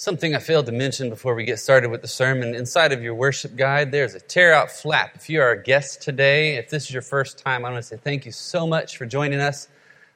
Something 0.00 0.36
I 0.36 0.38
failed 0.38 0.66
to 0.66 0.72
mention 0.72 1.10
before 1.10 1.34
we 1.34 1.42
get 1.42 1.58
started 1.58 1.90
with 1.90 2.02
the 2.02 2.06
sermon 2.06 2.54
inside 2.54 2.92
of 2.92 3.02
your 3.02 3.14
worship 3.14 3.56
guide, 3.56 3.90
there's 3.90 4.14
a 4.14 4.20
tear 4.20 4.54
out 4.54 4.70
flap. 4.70 5.16
If 5.16 5.28
you 5.28 5.40
are 5.40 5.50
a 5.50 5.60
guest 5.60 6.02
today, 6.02 6.54
if 6.54 6.70
this 6.70 6.84
is 6.84 6.92
your 6.92 7.02
first 7.02 7.36
time, 7.36 7.64
I 7.64 7.70
want 7.72 7.82
to 7.82 7.88
say 7.88 7.96
thank 7.96 8.24
you 8.24 8.30
so 8.30 8.64
much 8.64 8.96
for 8.96 9.06
joining 9.06 9.40
us. 9.40 9.66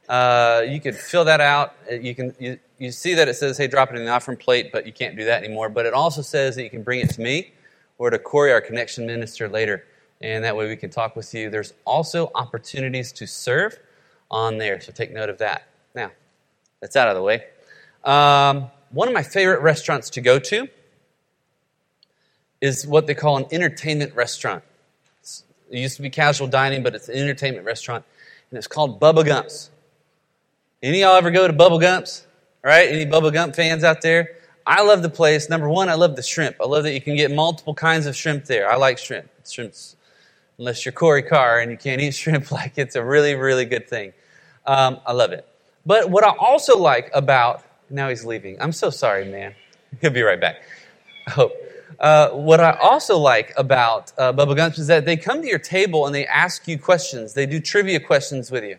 Uh, 0.08 0.62
you 0.68 0.80
could 0.80 0.94
fill 0.94 1.24
that 1.24 1.40
out. 1.40 1.74
Uh, 1.90 1.96
you 1.96 2.14
can 2.14 2.32
you, 2.38 2.60
you 2.78 2.92
see 2.92 3.14
that 3.14 3.26
it 3.26 3.34
says, 3.34 3.58
"Hey, 3.58 3.66
drop 3.66 3.90
it 3.90 3.96
in 3.96 4.04
the 4.04 4.10
offering 4.12 4.38
plate," 4.38 4.70
but 4.72 4.86
you 4.86 4.92
can't 4.92 5.16
do 5.16 5.24
that 5.24 5.42
anymore. 5.42 5.68
But 5.68 5.84
it 5.84 5.94
also 5.94 6.22
says 6.22 6.54
that 6.54 6.62
you 6.62 6.70
can 6.70 6.84
bring 6.84 7.00
it 7.00 7.10
to 7.14 7.20
me 7.20 7.52
or 7.98 8.08
to 8.08 8.20
Corey, 8.20 8.52
our 8.52 8.60
connection 8.60 9.04
minister, 9.04 9.48
later, 9.48 9.84
and 10.20 10.44
that 10.44 10.56
way 10.56 10.68
we 10.68 10.76
can 10.76 10.90
talk 10.90 11.16
with 11.16 11.34
you. 11.34 11.50
There's 11.50 11.74
also 11.84 12.30
opportunities 12.36 13.10
to 13.14 13.26
serve 13.26 13.76
on 14.30 14.58
there, 14.58 14.80
so 14.80 14.92
take 14.92 15.12
note 15.12 15.28
of 15.28 15.38
that. 15.38 15.66
Now, 15.92 16.12
that's 16.80 16.94
out 16.94 17.08
of 17.08 17.16
the 17.16 17.22
way. 17.22 17.46
Um, 18.04 18.70
one 18.92 19.08
of 19.08 19.14
my 19.14 19.22
favorite 19.22 19.60
restaurants 19.60 20.10
to 20.10 20.20
go 20.20 20.38
to 20.38 20.68
is 22.60 22.86
what 22.86 23.06
they 23.06 23.14
call 23.14 23.36
an 23.38 23.46
entertainment 23.50 24.14
restaurant. 24.14 24.62
it 25.70 25.78
used 25.78 25.96
to 25.96 26.02
be 26.02 26.10
casual 26.10 26.46
dining, 26.46 26.82
but 26.82 26.94
it's 26.94 27.08
an 27.08 27.16
entertainment 27.16 27.66
restaurant, 27.66 28.04
and 28.50 28.58
it's 28.58 28.68
called 28.68 29.00
Bubba 29.00 29.24
Gump's. 29.24 29.70
Any 30.82 31.02
of 31.02 31.08
y'all 31.08 31.16
ever 31.16 31.30
go 31.30 31.46
to 31.46 31.52
Bubba 31.52 31.80
Gump's? 31.80 32.26
Right? 32.62 32.88
Any 32.88 33.06
Bubba 33.06 33.32
Gump 33.32 33.56
fans 33.56 33.82
out 33.82 34.02
there? 34.02 34.36
I 34.64 34.82
love 34.82 35.02
the 35.02 35.10
place. 35.10 35.48
Number 35.48 35.68
one, 35.68 35.88
I 35.88 35.94
love 35.94 36.14
the 36.14 36.22
shrimp. 36.22 36.56
I 36.60 36.66
love 36.66 36.84
that 36.84 36.92
you 36.92 37.00
can 37.00 37.16
get 37.16 37.32
multiple 37.32 37.74
kinds 37.74 38.06
of 38.06 38.14
shrimp 38.14 38.44
there. 38.44 38.70
I 38.70 38.76
like 38.76 38.98
shrimp. 38.98 39.28
Shrimp's, 39.44 39.96
unless 40.58 40.84
you're 40.84 40.92
Corey 40.92 41.22
Carr 41.22 41.58
and 41.58 41.70
you 41.70 41.76
can't 41.76 42.00
eat 42.00 42.14
shrimp, 42.14 42.52
like 42.52 42.74
it's 42.76 42.94
a 42.94 43.02
really, 43.02 43.34
really 43.34 43.64
good 43.64 43.88
thing. 43.88 44.12
Um, 44.66 45.00
I 45.04 45.12
love 45.12 45.32
it. 45.32 45.48
But 45.84 46.10
what 46.10 46.22
I 46.22 46.30
also 46.38 46.78
like 46.78 47.10
about 47.12 47.64
now 47.92 48.08
he's 48.08 48.24
leaving. 48.24 48.56
I'm 48.60 48.72
so 48.72 48.90
sorry, 48.90 49.24
man. 49.26 49.54
He'll 50.00 50.10
be 50.10 50.22
right 50.22 50.40
back. 50.40 50.62
I 51.26 51.30
hope. 51.30 51.52
Uh, 52.00 52.30
what 52.30 52.58
I 52.58 52.72
also 52.82 53.18
like 53.18 53.52
about 53.56 54.12
uh, 54.18 54.32
Bubba 54.32 54.56
Gumps 54.56 54.78
is 54.78 54.88
that 54.88 55.04
they 55.04 55.16
come 55.16 55.42
to 55.42 55.48
your 55.48 55.58
table 55.58 56.06
and 56.06 56.14
they 56.14 56.26
ask 56.26 56.66
you 56.66 56.78
questions. 56.78 57.34
They 57.34 57.46
do 57.46 57.60
trivia 57.60 58.00
questions 58.00 58.50
with 58.50 58.64
you. 58.64 58.78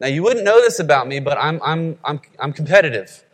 Now, 0.00 0.06
you 0.06 0.22
wouldn't 0.22 0.44
know 0.44 0.60
this 0.60 0.78
about 0.78 1.06
me, 1.06 1.20
but 1.20 1.36
I'm, 1.38 1.60
I'm, 1.62 1.98
I'm, 2.04 2.20
I'm 2.38 2.52
competitive. 2.52 3.24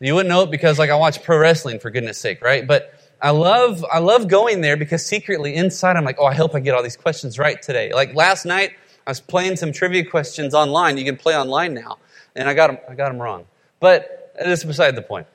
You 0.00 0.14
wouldn't 0.14 0.30
know 0.30 0.42
it 0.42 0.50
because, 0.50 0.78
like, 0.78 0.90
I 0.90 0.96
watch 0.96 1.22
pro 1.22 1.38
wrestling, 1.38 1.78
for 1.78 1.90
goodness 1.90 2.18
sake, 2.18 2.42
right? 2.42 2.66
But 2.66 2.94
I 3.22 3.30
love, 3.30 3.84
I 3.92 3.98
love 3.98 4.28
going 4.28 4.60
there 4.60 4.76
because 4.76 5.04
secretly 5.04 5.54
inside 5.54 5.96
I'm 5.96 6.04
like, 6.04 6.16
oh, 6.18 6.24
I 6.24 6.34
hope 6.34 6.54
I 6.54 6.60
get 6.60 6.74
all 6.74 6.82
these 6.82 6.96
questions 6.96 7.38
right 7.38 7.60
today. 7.60 7.92
Like 7.92 8.14
last 8.14 8.46
night, 8.46 8.72
I 9.06 9.10
was 9.10 9.20
playing 9.20 9.56
some 9.56 9.72
trivia 9.72 10.04
questions 10.04 10.54
online. 10.54 10.96
You 10.96 11.04
can 11.04 11.16
play 11.16 11.36
online 11.36 11.74
now. 11.74 11.98
And 12.34 12.48
I 12.48 12.54
got 12.54 12.68
them, 12.68 12.78
I 12.88 12.94
got 12.94 13.08
them 13.08 13.20
wrong. 13.20 13.44
But 13.78 14.19
that's 14.48 14.64
beside 14.64 14.96
the 14.96 15.02
point. 15.02 15.26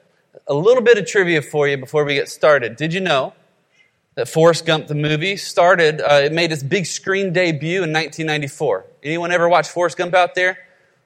A 0.48 0.54
little 0.54 0.84
bit 0.84 0.98
of 0.98 1.06
trivia 1.06 1.42
for 1.42 1.68
you 1.68 1.78
before 1.78 2.04
we 2.04 2.16
get 2.16 2.30
started. 2.30 2.76
Did 2.76 2.94
you 2.94 3.00
know 3.00 3.34
that 4.16 4.28
Forrest 4.28 4.66
Gump, 4.66 4.88
the 4.88 4.96
movie, 4.96 5.38
started, 5.38 6.02
uh, 6.02 6.22
it 6.26 6.32
made 6.32 6.52
its 6.52 6.64
big 6.64 6.86
screen 6.86 7.34
debut 7.34 7.84
in 7.84 7.94
1994? 7.94 8.86
Anyone 9.04 9.32
ever 9.32 9.48
watch 9.48 9.70
Forrest 9.70 9.98
Gump 9.98 10.14
out 10.14 10.36
there? 10.36 10.58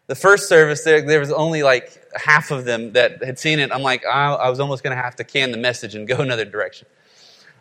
The 0.07 0.15
first 0.15 0.49
service, 0.49 0.83
there, 0.83 1.01
there 1.01 1.19
was 1.19 1.31
only 1.31 1.61
like 1.61 2.01
half 2.15 2.49
of 2.51 2.65
them 2.65 2.93
that 2.93 3.23
had 3.23 3.37
seen 3.37 3.59
it. 3.59 3.71
I'm 3.71 3.83
like, 3.83 4.05
I, 4.05 4.33
I 4.33 4.49
was 4.49 4.59
almost 4.59 4.83
going 4.83 4.95
to 4.95 5.01
have 5.01 5.15
to 5.17 5.23
can 5.23 5.51
the 5.51 5.57
message 5.57 5.93
and 5.93 6.07
go 6.07 6.17
another 6.19 6.45
direction. 6.45 6.87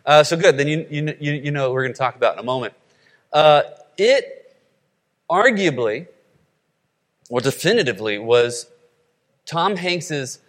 Uh, 0.05 0.23
so 0.23 0.35
good. 0.35 0.57
Then 0.57 0.67
you, 0.67 0.87
you, 0.89 1.33
you 1.33 1.51
know 1.51 1.63
what 1.63 1.73
we're 1.73 1.83
going 1.83 1.93
to 1.93 1.99
talk 1.99 2.15
about 2.15 2.33
in 2.33 2.39
a 2.39 2.43
moment. 2.43 2.73
Uh, 3.31 3.63
it 3.97 4.57
arguably, 5.29 6.07
or 7.29 7.41
definitively, 7.41 8.17
was 8.17 8.65
Tom 9.49 9.75
Hanks's 9.75 10.39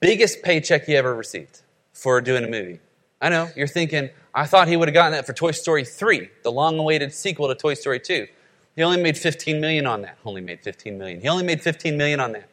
biggest 0.00 0.42
paycheck 0.42 0.84
he 0.84 0.96
ever 0.96 1.12
received 1.12 1.62
for 1.92 2.20
doing 2.20 2.44
a 2.44 2.48
movie. 2.48 2.78
I 3.20 3.28
know, 3.28 3.48
you're 3.56 3.66
thinking, 3.66 4.10
I 4.32 4.46
thought 4.46 4.68
he 4.68 4.76
would 4.76 4.86
have 4.86 4.94
gotten 4.94 5.12
that 5.12 5.26
for 5.26 5.32
Toy 5.32 5.50
Story 5.50 5.84
3, 5.84 6.28
the 6.44 6.52
long 6.52 6.78
awaited 6.78 7.12
sequel 7.12 7.48
to 7.48 7.56
Toy 7.56 7.74
Story 7.74 7.98
2. 7.98 8.28
He 8.76 8.82
only 8.82 9.02
made 9.02 9.18
15 9.18 9.60
million 9.60 9.86
on 9.86 10.02
that. 10.02 10.18
Only 10.24 10.40
made 10.40 10.60
15 10.60 10.96
million. 10.96 11.20
He 11.20 11.26
only 11.26 11.42
made 11.42 11.62
15 11.62 11.96
million 11.96 12.20
on 12.20 12.30
that. 12.32 12.48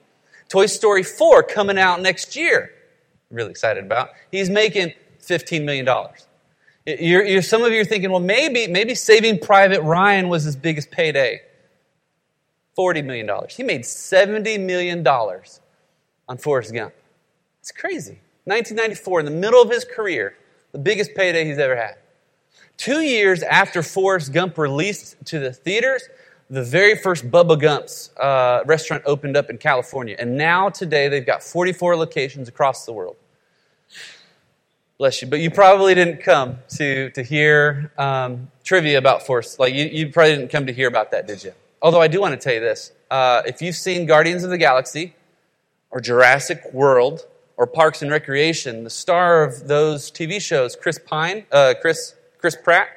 Toy 0.50 0.66
Story 0.66 1.04
4 1.04 1.44
coming 1.44 1.78
out 1.78 2.02
next 2.02 2.36
year. 2.36 2.72
Really 3.30 3.52
excited 3.52 3.84
about. 3.84 4.10
He's 4.32 4.50
making 4.50 4.94
15 5.20 5.66
million 5.66 5.86
dollars. 5.86 6.26
You're, 6.88 7.24
you're, 7.24 7.42
some 7.44 7.64
of 7.64 7.72
you 7.72 7.82
are 7.82 7.86
thinking, 7.86 8.10
well, 8.10 8.20
maybe, 8.20 8.66
maybe 8.66 8.96
Saving 8.96 9.38
Private 9.38 9.82
Ryan 9.84 10.30
was 10.30 10.46
his 10.46 10.56
biggest 10.56 10.90
payday. 10.90 11.42
$40 12.76 13.06
million. 13.06 13.30
He 13.50 13.62
made 13.62 13.84
$70 13.84 14.60
million 14.60 15.04
on 16.32 16.38
Forrest 16.38 16.74
Gump. 16.74 16.94
It's 17.60 17.74
crazy. 17.74 18.22
1994, 18.46 19.20
in 19.20 19.26
the 19.26 19.32
middle 19.32 19.62
of 19.62 19.70
his 19.70 19.84
career, 19.84 20.38
the 20.72 20.80
biggest 20.80 21.14
payday 21.14 21.44
he's 21.44 21.60
ever 21.60 21.76
had. 21.76 21.98
Two 22.78 23.02
years 23.02 23.44
after 23.44 23.84
Forrest 23.84 24.32
Gump 24.32 24.58
released 24.58 25.18
to 25.26 25.40
the 25.40 25.52
theaters, 25.52 26.08
the 26.50 26.64
very 26.64 26.96
first 26.96 27.30
Bubba 27.30 27.62
Gump's 27.62 28.16
uh, 28.18 28.64
restaurant 28.66 29.04
opened 29.06 29.36
up 29.36 29.50
in 29.50 29.58
California. 29.58 30.16
And 30.18 30.38
now, 30.38 30.70
today, 30.70 31.10
they've 31.10 31.26
got 31.26 31.44
44 31.44 31.98
locations 31.98 32.48
across 32.48 32.86
the 32.86 32.94
world. 32.94 33.18
Bless 34.98 35.22
you. 35.22 35.28
But 35.28 35.42
you 35.42 35.52
probably 35.52 35.94
didn't 35.96 36.24
come 36.24 36.60
to, 36.78 37.10
to 37.10 37.24
hear 37.24 37.92
um, 37.98 38.50
trivia 38.64 38.98
about 38.98 39.26
Forrest. 39.26 39.60
Like, 39.60 39.74
you, 39.74 39.84
you 39.86 40.10
probably 40.10 40.38
didn't 40.38 40.50
come 40.50 40.66
to 40.68 40.74
hear 40.74 40.88
about 40.88 41.12
that, 41.12 41.28
did 41.28 41.44
you? 41.44 41.52
Although 41.82 42.02
I 42.02 42.08
do 42.08 42.22
want 42.22 42.34
to 42.34 42.40
tell 42.40 42.54
you 42.54 42.62
this. 42.62 42.94
Uh, 43.10 43.42
if 43.46 43.62
you've 43.62 43.76
seen 43.76 44.06
Guardians 44.06 44.46
of 44.46 44.50
the 44.50 44.58
Galaxy, 44.58 45.14
or 45.92 46.02
Jurassic 46.02 46.62
World 46.74 47.28
or 47.58 47.68
Parks 47.68 48.02
and 48.02 48.10
Recreation, 48.10 48.84
the 48.84 48.90
star 48.90 49.44
of 49.44 49.68
those 49.68 50.10
TV 50.12 50.42
shows, 50.42 50.76
Chris 50.76 51.00
Pine, 51.00 51.46
uh, 51.52 51.74
Chris, 51.80 52.16
Chris 52.38 52.56
Pratt, 52.56 52.88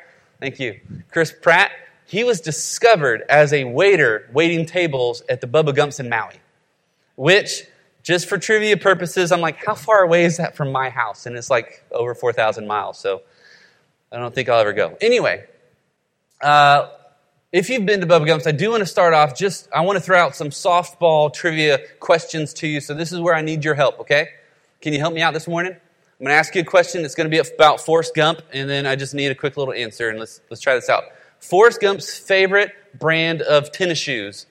thank 0.41 0.59
you, 0.59 0.81
Chris 1.10 1.33
Pratt, 1.33 1.71
he 2.06 2.25
was 2.25 2.41
discovered 2.41 3.22
as 3.28 3.53
a 3.53 3.65
waiter 3.65 4.28
waiting 4.33 4.66
tables 4.66 5.22
at 5.28 5.41
the 5.41 5.47
Bubba 5.47 5.75
Gumps 5.75 6.00
in 6.00 6.09
Maui, 6.09 6.41
which, 7.16 7.65
just 8.03 8.28
for 8.28 8.38
trivia 8.38 8.77
purposes, 8.77 9.33
I'm 9.33 9.41
like, 9.41 9.65
how 9.65 9.75
far 9.75 10.03
away 10.03 10.25
is 10.25 10.37
that 10.37 10.56
from 10.56 10.71
my 10.71 10.91
house? 10.91 11.27
And 11.27 11.37
it's 11.37 11.50
like 11.50 11.84
over 11.91 12.15
4,000 12.15 12.66
miles, 12.66 12.99
so 12.99 13.22
I 14.12 14.19
don't 14.19 14.34
think 14.34 14.49
I'll 14.49 14.60
ever 14.60 14.72
go. 14.72 14.97
Anyway, 15.00 15.44
uh, 16.41 16.88
if 17.54 17.70
you've 17.70 17.87
been 17.87 18.00
to 18.00 18.06
Bubba 18.06 18.26
Gumps, 18.26 18.48
I 18.48 18.50
do 18.50 18.72
want 18.72 18.81
to 18.81 18.87
start 18.87 19.15
off 19.15 19.37
just, 19.37 19.69
I 19.72 19.82
want 19.82 19.97
to 19.97 20.03
throw 20.03 20.19
out 20.19 20.34
some 20.34 20.48
softball 20.48 21.32
trivia 21.32 21.78
questions 22.00 22.53
to 22.54 22.66
you. 22.66 22.81
So 22.81 22.94
this 22.94 23.12
is 23.12 23.20
where 23.20 23.32
I 23.32 23.42
need 23.42 23.65
your 23.65 23.75
help, 23.75 24.00
okay? 24.00 24.26
Can 24.82 24.92
you 24.92 24.98
help 24.98 25.15
me 25.15 25.22
out 25.22 25.34
this 25.34 25.47
morning? 25.47 25.70
I'm 25.70 26.19
going 26.19 26.31
to 26.31 26.34
ask 26.34 26.53
you 26.56 26.62
a 26.62 26.65
question 26.65 27.03
that's 27.03 27.15
going 27.15 27.31
to 27.31 27.42
be 27.42 27.48
about 27.54 27.81
Forrest 27.81 28.12
Gump, 28.12 28.42
and 28.53 28.69
then 28.69 28.87
I 28.87 28.97
just 28.97 29.15
need 29.15 29.31
a 29.31 29.37
quick 29.37 29.56
little 29.56 29.72
answer, 29.72 30.09
and 30.09 30.19
let's, 30.19 30.41
let's 30.50 30.60
try 30.60 30.75
this 30.75 30.88
out. 30.88 31.04
Forrest 31.38 31.81
Gump's 31.81 32.19
favorite 32.19 32.72
brand 32.98 33.41
of 33.41 33.71
tennis 33.71 33.98
shoes? 33.98 34.47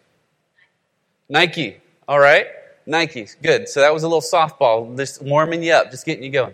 Nike. 1.27 1.81
All 2.07 2.19
right. 2.19 2.47
Nike. 2.85 3.27
Good. 3.41 3.67
So 3.67 3.81
that 3.81 3.93
was 3.93 4.03
a 4.03 4.07
little 4.07 4.21
softball, 4.21 4.95
just 4.95 5.21
warming 5.21 5.61
you 5.61 5.73
up, 5.73 5.91
just 5.91 6.05
getting 6.05 6.23
you 6.23 6.31
going. 6.31 6.53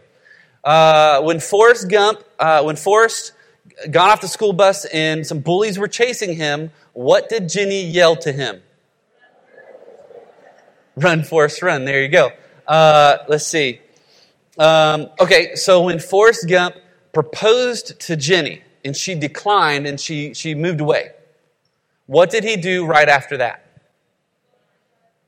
Uh, 0.64 1.22
when 1.22 1.40
Forrest 1.40 1.92
Gump, 1.92 2.24
uh, 2.40 2.64
when 2.64 2.76
Forrest 2.76 3.34
got 3.90 4.10
off 4.10 4.22
the 4.22 4.28
school 4.28 4.54
bus 4.54 4.86
and 4.86 5.26
some 5.26 5.40
bullies 5.40 5.78
were 5.78 5.88
chasing 5.88 6.36
him, 6.36 6.72
what 6.94 7.30
did 7.30 7.50
Jenny 7.50 7.84
yell 7.86 8.16
to 8.18 8.32
him? 8.32 8.62
Run, 10.96 11.24
Forrest, 11.24 11.62
run. 11.62 11.86
There 11.86 12.02
you 12.02 12.10
go. 12.10 12.32
Uh, 12.68 13.20
let's 13.28 13.48
see. 13.48 13.80
Um, 14.58 15.10
okay, 15.20 15.56
so 15.56 15.84
when 15.84 16.00
Forrest 16.00 16.48
Gump 16.50 16.76
proposed 17.14 18.00
to 18.02 18.16
Jenny 18.16 18.62
and 18.84 18.96
she 18.96 19.16
declined 19.16 19.88
and 19.88 20.00
she, 20.00 20.34
she 20.34 20.56
moved 20.56 20.82
away, 20.82 21.12
what 22.08 22.30
did 22.30 22.44
he 22.44 22.58
do 22.58 22.86
right 22.86 23.08
after 23.08 23.38
that? 23.38 23.66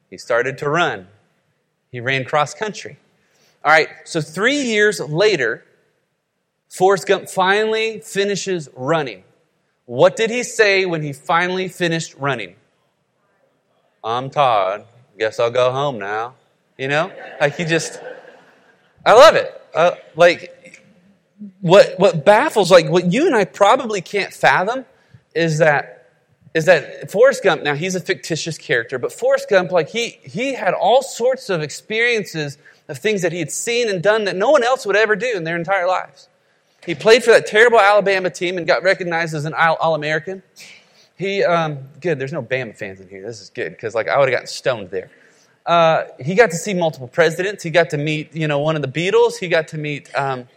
He 0.09 0.17
started 0.17 0.57
to 0.57 0.69
run. 0.69 1.07
He 1.91 2.01
ran 2.01 2.25
cross 2.25 2.53
country. 2.53 2.97
All 3.63 3.71
right, 3.71 3.87
so 4.03 4.19
three 4.19 4.61
years 4.61 4.99
later, 4.99 5.63
Forrest 6.71 7.05
Gump 7.05 7.29
finally 7.29 7.99
finishes 7.99 8.69
running. 8.73 9.25
What 9.87 10.15
did 10.15 10.29
he 10.29 10.41
say 10.43 10.85
when 10.85 11.03
he 11.03 11.11
finally 11.11 11.67
finished 11.67 12.15
running? 12.17 12.55
I'm 14.01 14.29
tired. 14.29 14.85
Guess 15.19 15.37
I'll 15.41 15.51
go 15.51 15.73
home 15.73 15.99
now. 15.99 16.35
You 16.77 16.87
know? 16.87 17.11
Like 17.41 17.57
he 17.57 17.65
just, 17.65 18.01
I 19.05 19.11
love 19.11 19.35
it. 19.35 19.61
Uh, 19.75 19.95
like, 20.15 20.81
what, 21.59 21.99
what 21.99 22.23
baffles, 22.23 22.71
like 22.71 22.87
what 22.87 23.11
you 23.11 23.25
and 23.25 23.35
I 23.35 23.43
probably 23.43 23.99
can't 23.99 24.33
fathom 24.33 24.85
is 25.35 25.57
that, 25.57 26.09
is 26.53 26.65
that 26.67 27.11
Forrest 27.11 27.43
Gump, 27.43 27.63
now 27.63 27.75
he's 27.75 27.95
a 27.95 27.99
fictitious 27.99 28.57
character, 28.57 28.97
but 28.97 29.11
Forrest 29.11 29.49
Gump, 29.49 29.73
like 29.73 29.89
he, 29.89 30.19
he 30.23 30.53
had 30.53 30.73
all 30.73 31.03
sorts 31.03 31.49
of 31.49 31.61
experiences 31.61 32.57
of 32.87 32.97
things 32.97 33.23
that 33.23 33.33
he 33.33 33.39
had 33.39 33.51
seen 33.51 33.89
and 33.89 34.01
done 34.01 34.23
that 34.23 34.37
no 34.37 34.51
one 34.51 34.63
else 34.63 34.85
would 34.85 34.95
ever 34.95 35.17
do 35.17 35.33
in 35.35 35.43
their 35.43 35.57
entire 35.57 35.85
lives. 35.85 36.29
He 36.85 36.95
played 36.95 37.23
for 37.23 37.31
that 37.31 37.45
terrible 37.45 37.79
Alabama 37.79 38.29
team 38.29 38.57
and 38.57 38.65
got 38.65 38.83
recognized 38.83 39.35
as 39.35 39.45
an 39.45 39.53
All 39.53 39.95
American. 39.95 40.41
He, 41.15 41.43
um, 41.43 41.77
good, 41.99 42.17
there's 42.17 42.33
no 42.33 42.41
Bama 42.41 42.75
fans 42.75 42.99
in 42.99 43.07
here. 43.07 43.21
This 43.25 43.39
is 43.41 43.49
good 43.51 43.71
because 43.71 43.93
like 43.93 44.07
I 44.07 44.17
would 44.17 44.27
have 44.29 44.33
gotten 44.33 44.47
stoned 44.47 44.89
there. 44.89 45.11
uh, 45.65 46.05
he 46.19 46.33
got 46.35 46.49
to 46.51 46.57
see 46.57 46.73
multiple 46.73 47.07
presidents. 47.07 47.63
He 47.63 47.69
got 47.69 47.91
to 47.91 47.97
meet, 47.97 48.35
you 48.35 48.47
know, 48.47 48.59
one 48.59 48.75
of 48.75 48.81
the 48.81 48.87
Beatles. 48.87 49.37
He 49.37 49.47
got 49.47 49.67
to 49.69 49.77
meet, 49.77 50.13
um, 50.15 50.47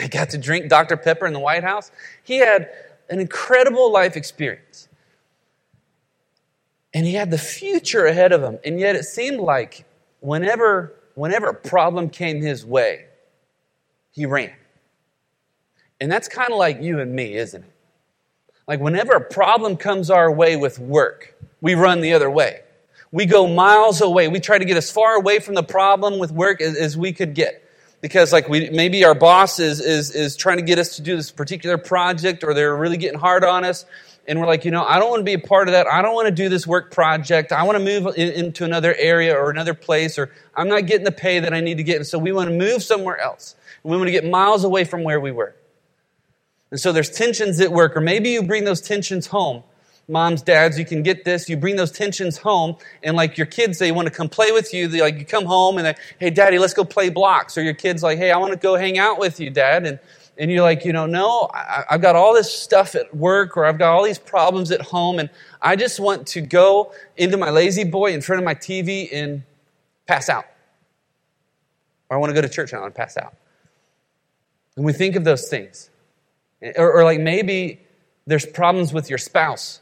he 0.00 0.08
got 0.08 0.30
to 0.30 0.38
drink 0.38 0.68
Dr. 0.68 0.96
Pepper 0.96 1.26
in 1.26 1.32
the 1.32 1.38
White 1.38 1.62
House. 1.62 1.92
He 2.24 2.38
had 2.38 2.68
an 3.08 3.20
incredible 3.20 3.92
life 3.92 4.16
experience. 4.16 4.88
And 6.94 7.06
he 7.06 7.14
had 7.14 7.30
the 7.30 7.38
future 7.38 8.06
ahead 8.06 8.32
of 8.32 8.42
him. 8.42 8.58
And 8.64 8.80
yet 8.80 8.96
it 8.96 9.04
seemed 9.04 9.40
like 9.40 9.86
whenever, 10.20 10.92
whenever 11.14 11.46
a 11.46 11.54
problem 11.54 12.10
came 12.10 12.42
his 12.42 12.66
way, 12.66 13.06
he 14.10 14.26
ran. 14.26 14.52
And 16.02 16.10
that's 16.10 16.26
kind 16.26 16.50
of 16.50 16.58
like 16.58 16.82
you 16.82 16.98
and 16.98 17.14
me, 17.14 17.36
isn't 17.36 17.62
it? 17.62 17.70
Like 18.66 18.80
whenever 18.80 19.12
a 19.12 19.20
problem 19.20 19.76
comes 19.76 20.10
our 20.10 20.32
way 20.32 20.56
with 20.56 20.80
work, 20.80 21.32
we 21.60 21.76
run 21.76 22.00
the 22.00 22.14
other 22.14 22.28
way. 22.28 22.62
We 23.12 23.24
go 23.24 23.46
miles 23.46 24.00
away. 24.00 24.26
We 24.26 24.40
try 24.40 24.58
to 24.58 24.64
get 24.64 24.76
as 24.76 24.90
far 24.90 25.14
away 25.14 25.38
from 25.38 25.54
the 25.54 25.62
problem 25.62 26.18
with 26.18 26.32
work 26.32 26.60
as, 26.60 26.76
as 26.76 26.96
we 26.98 27.12
could 27.12 27.34
get. 27.34 27.62
Because 28.00 28.32
like 28.32 28.48
we, 28.48 28.68
maybe 28.70 29.04
our 29.04 29.14
boss 29.14 29.60
is, 29.60 29.78
is, 29.78 30.10
is 30.10 30.34
trying 30.34 30.56
to 30.56 30.64
get 30.64 30.80
us 30.80 30.96
to 30.96 31.02
do 31.02 31.14
this 31.14 31.30
particular 31.30 31.78
project 31.78 32.42
or 32.42 32.52
they're 32.52 32.74
really 32.74 32.96
getting 32.96 33.20
hard 33.20 33.44
on 33.44 33.64
us. 33.64 33.84
And 34.26 34.40
we're 34.40 34.46
like, 34.48 34.64
you 34.64 34.72
know, 34.72 34.84
I 34.84 34.98
don't 34.98 35.08
want 35.08 35.20
to 35.20 35.24
be 35.24 35.34
a 35.34 35.38
part 35.38 35.68
of 35.68 35.72
that. 35.72 35.86
I 35.86 36.02
don't 36.02 36.16
want 36.16 36.26
to 36.26 36.34
do 36.34 36.48
this 36.48 36.66
work 36.66 36.90
project. 36.90 37.52
I 37.52 37.62
want 37.62 37.78
to 37.78 37.84
move 37.84 38.12
in, 38.16 38.32
into 38.32 38.64
another 38.64 38.92
area 38.98 39.36
or 39.36 39.50
another 39.50 39.74
place 39.74 40.18
or 40.18 40.32
I'm 40.56 40.68
not 40.68 40.86
getting 40.86 41.04
the 41.04 41.12
pay 41.12 41.38
that 41.38 41.54
I 41.54 41.60
need 41.60 41.76
to 41.76 41.84
get. 41.84 41.98
And 41.98 42.06
so 42.08 42.18
we 42.18 42.32
want 42.32 42.50
to 42.50 42.56
move 42.56 42.82
somewhere 42.82 43.20
else. 43.20 43.54
We 43.84 43.96
want 43.96 44.08
to 44.08 44.12
get 44.12 44.28
miles 44.28 44.64
away 44.64 44.82
from 44.82 45.04
where 45.04 45.20
we 45.20 45.30
were. 45.30 45.54
And 46.72 46.80
so 46.80 46.90
there's 46.90 47.10
tensions 47.10 47.60
at 47.60 47.70
work 47.70 47.96
or 47.96 48.00
maybe 48.00 48.30
you 48.30 48.42
bring 48.42 48.64
those 48.64 48.80
tensions 48.80 49.28
home 49.28 49.62
moms, 50.08 50.42
dads, 50.42 50.78
you 50.78 50.84
can 50.84 51.02
get 51.02 51.24
this. 51.24 51.48
You 51.48 51.56
bring 51.56 51.76
those 51.76 51.90
tensions 51.90 52.38
home, 52.38 52.76
and 53.02 53.16
like 53.16 53.38
your 53.38 53.46
kids, 53.46 53.78
they 53.78 53.92
want 53.92 54.06
to 54.06 54.14
come 54.14 54.28
play 54.28 54.52
with 54.52 54.72
you. 54.74 54.88
They, 54.88 55.00
like 55.00 55.18
you 55.18 55.24
come 55.24 55.44
home 55.44 55.78
and 55.78 55.96
hey, 56.18 56.30
daddy, 56.30 56.58
let's 56.58 56.74
go 56.74 56.84
play 56.84 57.08
blocks. 57.08 57.56
Or 57.56 57.62
your 57.62 57.74
kids 57.74 58.02
like, 58.02 58.18
hey, 58.18 58.30
I 58.30 58.38
want 58.38 58.52
to 58.52 58.58
go 58.58 58.76
hang 58.76 58.98
out 58.98 59.18
with 59.18 59.40
you, 59.40 59.50
dad. 59.50 59.86
And 59.86 59.98
and 60.38 60.50
you're 60.50 60.62
like, 60.62 60.86
you 60.86 60.94
know, 60.94 61.04
no, 61.04 61.50
I, 61.52 61.84
I've 61.90 62.00
got 62.00 62.16
all 62.16 62.32
this 62.32 62.52
stuff 62.52 62.94
at 62.94 63.14
work, 63.14 63.56
or 63.56 63.66
I've 63.66 63.78
got 63.78 63.92
all 63.92 64.02
these 64.02 64.18
problems 64.18 64.70
at 64.70 64.80
home, 64.80 65.18
and 65.18 65.28
I 65.60 65.76
just 65.76 66.00
want 66.00 66.26
to 66.28 66.40
go 66.40 66.92
into 67.16 67.36
my 67.36 67.50
La-Z-Boy 67.50 68.12
in 68.12 68.22
front 68.22 68.40
of 68.40 68.44
my 68.44 68.54
TV 68.54 69.10
and 69.12 69.42
pass 70.06 70.30
out. 70.30 70.46
Or 72.08 72.16
I 72.16 72.20
want 72.20 72.30
to 72.30 72.34
go 72.34 72.40
to 72.40 72.48
church 72.48 72.72
and 72.72 72.94
pass 72.94 73.18
out. 73.18 73.34
And 74.76 74.86
we 74.86 74.94
think 74.94 75.16
of 75.16 75.24
those 75.24 75.48
things. 75.48 75.90
Or, 76.76 76.92
or 76.92 77.04
like 77.04 77.20
maybe 77.20 77.80
there's 78.26 78.46
problems 78.46 78.92
with 78.92 79.08
your 79.08 79.18
spouse 79.18 79.80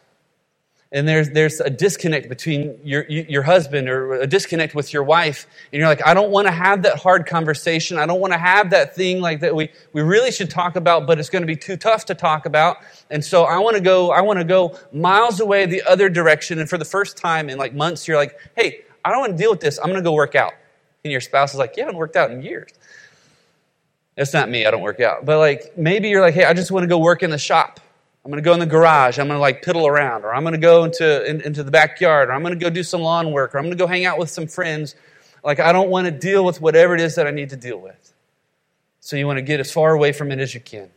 and 0.92 1.06
there's, 1.06 1.30
there's 1.30 1.60
a 1.60 1.70
disconnect 1.70 2.28
between 2.28 2.80
your, 2.82 3.04
your 3.08 3.42
husband 3.42 3.88
or 3.88 4.14
a 4.14 4.26
disconnect 4.26 4.74
with 4.74 4.92
your 4.92 5.04
wife 5.04 5.46
and 5.72 5.78
you're 5.78 5.88
like 5.88 6.04
i 6.06 6.14
don't 6.14 6.30
want 6.30 6.48
to 6.48 6.52
have 6.52 6.82
that 6.82 6.98
hard 6.98 7.26
conversation. 7.26 7.98
I 7.98 8.06
don't 8.06 8.20
want 8.20 8.32
to 8.32 8.38
have 8.38 8.70
that 8.70 8.96
thing 8.96 9.20
like 9.20 9.40
that 9.40 9.54
we, 9.54 9.70
we 9.92 10.02
really 10.02 10.32
should 10.32 10.50
talk 10.50 10.76
about 10.76 11.06
but 11.06 11.18
it's 11.18 11.30
going 11.30 11.42
to 11.42 11.46
be 11.46 11.56
too 11.56 11.76
tough 11.76 12.06
to 12.06 12.14
talk 12.14 12.46
about. 12.46 12.78
And 13.10 13.24
so 13.24 13.44
i 13.44 13.58
want 13.58 13.76
to 13.76 13.82
go 13.82 14.10
i 14.10 14.20
want 14.20 14.38
to 14.38 14.44
go 14.44 14.76
miles 14.92 15.40
away 15.40 15.66
the 15.66 15.82
other 15.82 16.08
direction. 16.08 16.58
And 16.58 16.68
for 16.68 16.78
the 16.78 16.84
first 16.84 17.16
time 17.16 17.48
in 17.48 17.58
like 17.58 17.74
months 17.74 18.08
you're 18.08 18.16
like 18.16 18.36
hey 18.56 18.82
i 19.04 19.10
don't 19.10 19.20
want 19.20 19.32
to 19.32 19.38
deal 19.38 19.50
with 19.50 19.60
this. 19.60 19.78
I'm 19.78 19.86
going 19.86 19.96
to 19.96 20.02
go 20.02 20.12
work 20.12 20.34
out. 20.34 20.54
And 21.04 21.12
your 21.12 21.20
spouse 21.20 21.52
is 21.52 21.58
like 21.58 21.76
you 21.76 21.84
haven't 21.84 21.96
worked 21.96 22.16
out 22.16 22.30
in 22.30 22.42
years 22.42 22.70
that's 24.20 24.34
not 24.34 24.50
me 24.50 24.66
i 24.66 24.70
don't 24.70 24.82
work 24.82 25.00
out 25.00 25.24
but 25.24 25.38
like 25.38 25.72
maybe 25.76 26.10
you're 26.10 26.20
like 26.20 26.34
hey 26.34 26.44
i 26.44 26.52
just 26.52 26.70
want 26.70 26.84
to 26.84 26.88
go 26.88 26.98
work 26.98 27.22
in 27.22 27.30
the 27.30 27.38
shop 27.38 27.80
I'm 28.24 28.30
going 28.30 28.42
to 28.42 28.46
go 28.46 28.52
in 28.52 28.60
the 28.60 28.66
garage. 28.66 29.18
I'm 29.18 29.28
going 29.28 29.38
to 29.38 29.40
like 29.40 29.64
piddle 29.64 29.88
around, 29.88 30.24
or 30.24 30.34
I'm 30.34 30.42
going 30.42 30.52
to 30.52 30.58
go 30.58 30.84
into, 30.84 31.24
in, 31.24 31.40
into 31.40 31.62
the 31.62 31.70
backyard, 31.70 32.28
or 32.28 32.32
I'm 32.32 32.42
going 32.42 32.52
to 32.52 32.60
go 32.60 32.68
do 32.68 32.82
some 32.82 33.00
lawn 33.00 33.32
work, 33.32 33.54
or 33.54 33.58
I'm 33.58 33.64
going 33.64 33.76
to 33.76 33.82
go 33.82 33.86
hang 33.86 34.04
out 34.04 34.18
with 34.18 34.28
some 34.28 34.46
friends. 34.46 34.94
Like, 35.42 35.58
I 35.58 35.72
don't 35.72 35.88
want 35.88 36.04
to 36.04 36.10
deal 36.10 36.44
with 36.44 36.60
whatever 36.60 36.94
it 36.94 37.00
is 37.00 37.14
that 37.14 37.26
I 37.26 37.30
need 37.30 37.50
to 37.50 37.56
deal 37.56 37.78
with. 37.78 38.12
So, 39.00 39.16
you 39.16 39.26
want 39.26 39.38
to 39.38 39.42
get 39.42 39.58
as 39.58 39.72
far 39.72 39.94
away 39.94 40.12
from 40.12 40.30
it 40.32 40.38
as 40.38 40.52
you 40.54 40.60
can. 40.60 40.90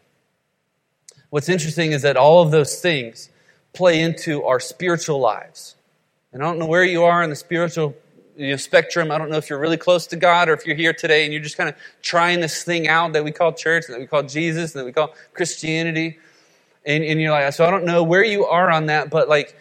What's 1.29 1.47
interesting 1.47 1.93
is 1.93 2.01
that 2.01 2.17
all 2.17 2.41
of 2.43 2.51
those 2.51 2.79
things 2.81 3.29
play 3.71 4.01
into 4.01 4.43
our 4.43 4.59
spiritual 4.59 5.19
lives. 5.19 5.75
And 6.33 6.43
I 6.43 6.45
don't 6.45 6.59
know 6.59 6.65
where 6.65 6.83
you 6.83 7.03
are 7.05 7.23
in 7.23 7.29
the 7.29 7.35
spiritual 7.37 7.95
you 8.35 8.49
know, 8.49 8.55
spectrum. 8.55 9.11
I 9.11 9.17
don't 9.17 9.29
know 9.29 9.37
if 9.37 9.49
you're 9.49 9.59
really 9.59 9.77
close 9.77 10.07
to 10.07 10.15
God 10.15 10.49
or 10.49 10.53
if 10.53 10.65
you're 10.65 10.75
here 10.75 10.93
today 10.93 11.23
and 11.23 11.33
you're 11.33 11.41
just 11.41 11.57
kind 11.57 11.69
of 11.69 11.75
trying 12.01 12.39
this 12.39 12.63
thing 12.63 12.87
out 12.87 13.13
that 13.13 13.23
we 13.23 13.31
call 13.31 13.53
church, 13.53 13.85
that 13.89 13.99
we 13.99 14.07
call 14.07 14.23
Jesus, 14.23 14.73
that 14.73 14.85
we 14.85 14.91
call 14.91 15.13
Christianity 15.33 16.17
and, 16.85 17.03
and 17.03 17.21
you're 17.21 17.31
like, 17.31 17.51
so 17.53 17.65
I 17.65 17.71
don't 17.71 17.85
know 17.85 18.03
where 18.03 18.23
you 18.23 18.45
are 18.45 18.69
on 18.69 18.87
that, 18.87 19.09
but 19.09 19.29
like 19.29 19.55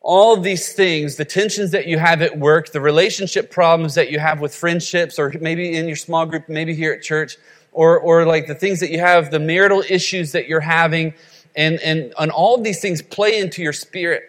all 0.00 0.34
of 0.34 0.42
these 0.42 0.72
things, 0.72 1.16
the 1.16 1.24
tensions 1.24 1.72
that 1.72 1.86
you 1.86 1.98
have 1.98 2.22
at 2.22 2.38
work, 2.38 2.72
the 2.72 2.80
relationship 2.80 3.50
problems 3.50 3.94
that 3.94 4.10
you 4.10 4.18
have 4.18 4.40
with 4.40 4.54
friendships, 4.54 5.18
or 5.18 5.34
maybe 5.40 5.76
in 5.76 5.86
your 5.86 5.96
small 5.96 6.24
group, 6.24 6.48
maybe 6.48 6.74
here 6.74 6.92
at 6.92 7.02
church, 7.02 7.36
or, 7.72 7.98
or 7.98 8.24
like 8.24 8.46
the 8.46 8.54
things 8.54 8.80
that 8.80 8.90
you 8.90 8.98
have, 8.98 9.30
the 9.30 9.40
marital 9.40 9.82
issues 9.88 10.32
that 10.32 10.48
you're 10.48 10.60
having, 10.60 11.12
and, 11.54 11.78
and, 11.80 12.14
and 12.18 12.30
all 12.30 12.54
of 12.54 12.64
these 12.64 12.80
things 12.80 13.02
play 13.02 13.38
into 13.38 13.62
your 13.62 13.72
spirit. 13.72 14.27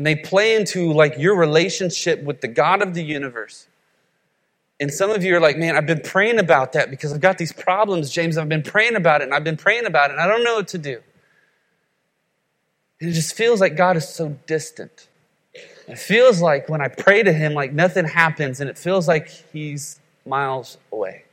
And 0.00 0.06
they 0.06 0.16
play 0.16 0.56
into 0.56 0.94
like 0.94 1.18
your 1.18 1.34
relationship 1.34 2.22
with 2.22 2.40
the 2.40 2.48
God 2.48 2.80
of 2.80 2.94
the 2.94 3.04
universe. 3.04 3.66
And 4.80 4.90
some 4.90 5.10
of 5.10 5.22
you 5.22 5.36
are 5.36 5.40
like, 5.40 5.58
man, 5.58 5.76
I've 5.76 5.84
been 5.84 6.00
praying 6.00 6.38
about 6.38 6.72
that 6.72 6.88
because 6.88 7.12
I've 7.12 7.20
got 7.20 7.36
these 7.36 7.52
problems, 7.52 8.08
James. 8.08 8.38
I've 8.38 8.48
been 8.48 8.62
praying 8.62 8.96
about 8.96 9.20
it 9.20 9.24
and 9.24 9.34
I've 9.34 9.44
been 9.44 9.58
praying 9.58 9.84
about 9.84 10.08
it 10.08 10.14
and 10.14 10.22
I 10.22 10.26
don't 10.26 10.42
know 10.42 10.54
what 10.54 10.68
to 10.68 10.78
do. 10.78 11.02
And 12.98 13.10
it 13.10 13.12
just 13.12 13.34
feels 13.34 13.60
like 13.60 13.76
God 13.76 13.98
is 13.98 14.08
so 14.08 14.38
distant. 14.46 15.08
It 15.86 15.98
feels 15.98 16.40
like 16.40 16.70
when 16.70 16.80
I 16.80 16.88
pray 16.88 17.22
to 17.22 17.30
Him, 17.34 17.52
like 17.52 17.74
nothing 17.74 18.06
happens, 18.06 18.58
and 18.58 18.70
it 18.70 18.78
feels 18.78 19.06
like 19.06 19.28
He's 19.52 20.00
miles 20.24 20.78
away. 20.90 21.24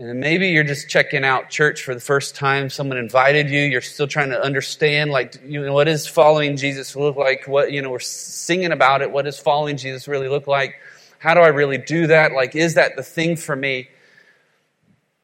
And 0.00 0.18
maybe 0.18 0.48
you're 0.48 0.64
just 0.64 0.88
checking 0.88 1.24
out 1.24 1.50
church 1.50 1.82
for 1.82 1.92
the 1.92 2.00
first 2.00 2.34
time. 2.34 2.70
Someone 2.70 2.96
invited 2.96 3.50
you. 3.50 3.60
You're 3.60 3.82
still 3.82 4.06
trying 4.06 4.30
to 4.30 4.42
understand, 4.42 5.10
like, 5.10 5.38
you 5.44 5.62
know, 5.62 5.74
what 5.74 5.88
is 5.88 6.06
following 6.06 6.56
Jesus 6.56 6.96
look 6.96 7.16
like? 7.16 7.46
What, 7.46 7.70
you 7.70 7.82
know, 7.82 7.90
we're 7.90 7.98
singing 7.98 8.72
about 8.72 9.02
it. 9.02 9.10
What 9.10 9.26
does 9.26 9.38
following 9.38 9.76
Jesus 9.76 10.08
really 10.08 10.28
look 10.28 10.46
like? 10.46 10.76
How 11.18 11.34
do 11.34 11.40
I 11.40 11.48
really 11.48 11.76
do 11.76 12.06
that? 12.06 12.32
Like, 12.32 12.56
is 12.56 12.76
that 12.76 12.96
the 12.96 13.02
thing 13.02 13.36
for 13.36 13.54
me? 13.54 13.88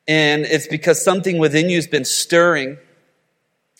And 0.06 0.44
it's 0.44 0.67
because 0.67 1.02
something 1.02 1.38
within 1.38 1.70
you 1.70 1.76
has 1.76 1.87
been 1.87 2.05
stirring 2.05 2.76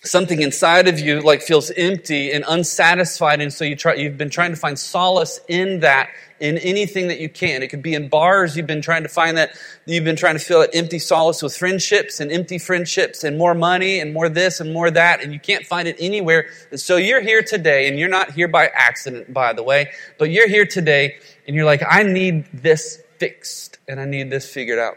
something 0.03 0.41
inside 0.41 0.89
of 0.89 0.99
you 0.99 1.21
like 1.21 1.43
feels 1.43 1.71
empty 1.73 2.31
and 2.31 2.45
unsatisfied 2.47 3.41
and 3.41 3.53
so 3.53 3.65
you 3.65 3.75
try 3.75 3.95
you've 3.95 4.17
been 4.17 4.31
trying 4.31 4.51
to 4.51 4.57
find 4.57 4.79
solace 4.79 5.41
in 5.49 5.81
that 5.81 6.09
in 6.41 6.59
anything 6.59 7.09
that 7.09 7.21
you 7.21 7.29
can. 7.29 7.63
It 7.63 7.69
could 7.69 7.83
be 7.83 7.95
in 7.95 8.09
bars. 8.09 8.57
You've 8.57 8.67
been 8.67 8.83
trying 8.83 9.03
to 9.03 9.09
find 9.09 9.37
that. 9.37 9.57
You've 9.87 10.05
been 10.05 10.17
trying 10.17 10.35
to 10.35 10.41
fill 10.41 10.61
that 10.61 10.75
empty 10.75 10.99
solace 10.99 11.43
with 11.43 11.57
friendships 11.57 12.21
and 12.21 12.31
empty 12.31 12.59
friendships 12.59 13.25
and 13.25 13.39
more 13.39 13.55
money 13.55 14.01
and 14.01 14.13
more 14.13 14.29
this 14.29 14.61
and 14.61 14.73
more 14.73 14.91
that 14.91 15.23
and 15.23 15.33
you 15.33 15.41
can't 15.41 15.65
find 15.65 15.89
it 15.89 15.97
anywhere. 15.99 16.49
And 16.71 16.81
so 16.81 16.97
you're 16.97 17.23
here 17.23 17.43
today 17.43 17.89
and 17.89 17.99
you're 17.99 18.09
not 18.09 18.33
here 18.33 18.49
by 18.49 18.69
accident 18.69 19.33
by 19.33 19.53
the 19.53 19.63
way 19.63 19.91
but 20.19 20.31
you're 20.31 20.49
here 20.49 20.67
today 20.67 21.17
and 21.47 21.57
you're 21.57 21.65
like 21.65 21.83
i 21.89 22.03
need 22.03 22.47
this 22.53 23.03
fixed 23.19 23.79
and 23.89 24.01
i 24.01 24.05
need 24.05 24.31
this 24.31 24.51
figured 24.51 24.79
out. 24.79 24.97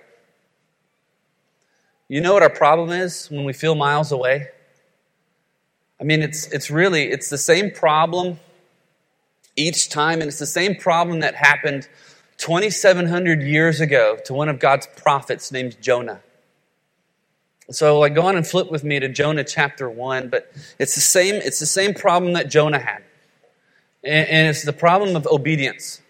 You 2.07 2.21
know 2.21 2.33
what 2.33 2.41
our 2.41 2.49
problem 2.49 2.89
is 2.89 3.27
when 3.29 3.43
we 3.43 3.53
feel 3.53 3.75
miles 3.75 4.11
away? 4.11 4.47
I 6.01 6.03
mean, 6.05 6.23
it's, 6.23 6.47
it's 6.47 6.71
really, 6.71 7.03
it's 7.11 7.29
the 7.29 7.37
same 7.37 7.69
problem 7.69 8.39
each 9.59 9.89
time, 9.89 10.21
and 10.21 10.29
it's 10.29 10.39
the 10.39 10.45
same 10.45 10.75
problem 10.75 11.19
that 11.19 11.35
happened 11.35 11.87
2,700 12.37 13.43
years 13.43 13.81
ago 13.81 14.17
to 14.25 14.33
one 14.33 14.49
of 14.49 14.59
God's 14.59 14.87
prophets 14.95 15.51
named 15.51 15.81
Jonah. 15.81 16.21
So, 17.71 17.99
like, 17.99 18.15
go 18.15 18.23
on 18.23 18.35
and 18.35 18.47
flip 18.47 18.71
with 18.71 18.83
me 18.83 18.99
to 18.99 19.09
Jonah 19.09 19.43
chapter 19.43 19.89
1, 19.89 20.29
but 20.29 20.51
it's 20.79 20.95
the 20.95 21.01
same, 21.01 21.35
it's 21.35 21.59
the 21.59 21.65
same 21.65 21.93
problem 21.93 22.33
that 22.33 22.49
Jonah 22.49 22.79
had. 22.79 23.03
And, 24.03 24.27
and 24.27 24.47
it's 24.47 24.63
the 24.63 24.73
problem 24.73 25.15
of 25.15 25.27
obedience. 25.27 26.01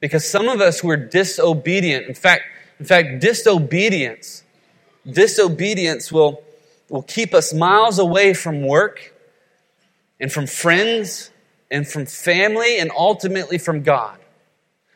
Because 0.00 0.28
some 0.28 0.48
of 0.48 0.60
us 0.60 0.82
were 0.82 0.96
disobedient. 0.96 2.06
In 2.06 2.14
fact, 2.14 2.42
in 2.78 2.86
fact, 2.86 3.20
disobedience, 3.20 4.42
disobedience 5.06 6.10
will 6.10 6.42
will 6.90 7.02
keep 7.02 7.32
us 7.32 7.54
miles 7.54 7.98
away 7.98 8.34
from 8.34 8.66
work 8.66 9.14
and 10.18 10.30
from 10.30 10.46
friends 10.46 11.30
and 11.70 11.86
from 11.86 12.06
family 12.06 12.78
and 12.78 12.90
ultimately 12.96 13.58
from 13.58 13.82
God. 13.82 14.18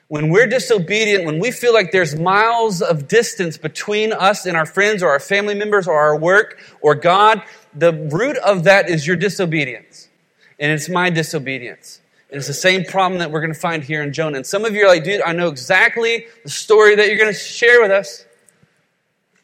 When 0.09 0.29
we're 0.29 0.47
disobedient, 0.47 1.25
when 1.25 1.39
we 1.39 1.51
feel 1.51 1.73
like 1.73 1.91
there's 1.91 2.15
miles 2.19 2.83
of 2.83 3.09
distance 3.09 3.57
between 3.57 4.13
us 4.13 4.45
and 4.47 4.57
our 4.57 4.67
friends 4.67 5.03
or 5.03 5.09
our 5.09 5.21
family 5.21 5.55
members 5.55 5.89
or 5.89 5.99
our 5.99 6.17
work 6.17 6.61
or 6.83 6.95
God, 6.95 7.43
the 7.75 7.93
root 7.93 8.37
of 8.39 8.65
that 8.65 8.89
is 8.89 9.07
your 9.07 9.17
disobedience. 9.17 10.09
And 10.59 10.71
it's 10.71 10.89
my 10.89 11.11
disobedience. 11.11 12.01
And 12.29 12.39
it's 12.39 12.47
the 12.47 12.55
same 12.55 12.85
problem 12.85 13.21
that 13.21 13.31
we're 13.31 13.41
going 13.41 13.53
to 13.53 13.59
find 13.59 13.83
here 13.83 14.03
in 14.03 14.13
Jonah. 14.13 14.39
And 14.39 14.47
some 14.47 14.65
of 14.65 14.75
you 14.75 14.85
are 14.85 14.89
like, 14.89 15.05
dude, 15.05 15.23
I 15.23 15.33
know 15.33 15.49
exactly 15.49 16.27
the 16.43 16.51
story 16.51 16.97
that 16.97 17.09
you're 17.09 17.19
going 17.19 17.33
to 17.33 17.39
share 17.39 17.81
with 17.81 17.91
us 17.91 18.25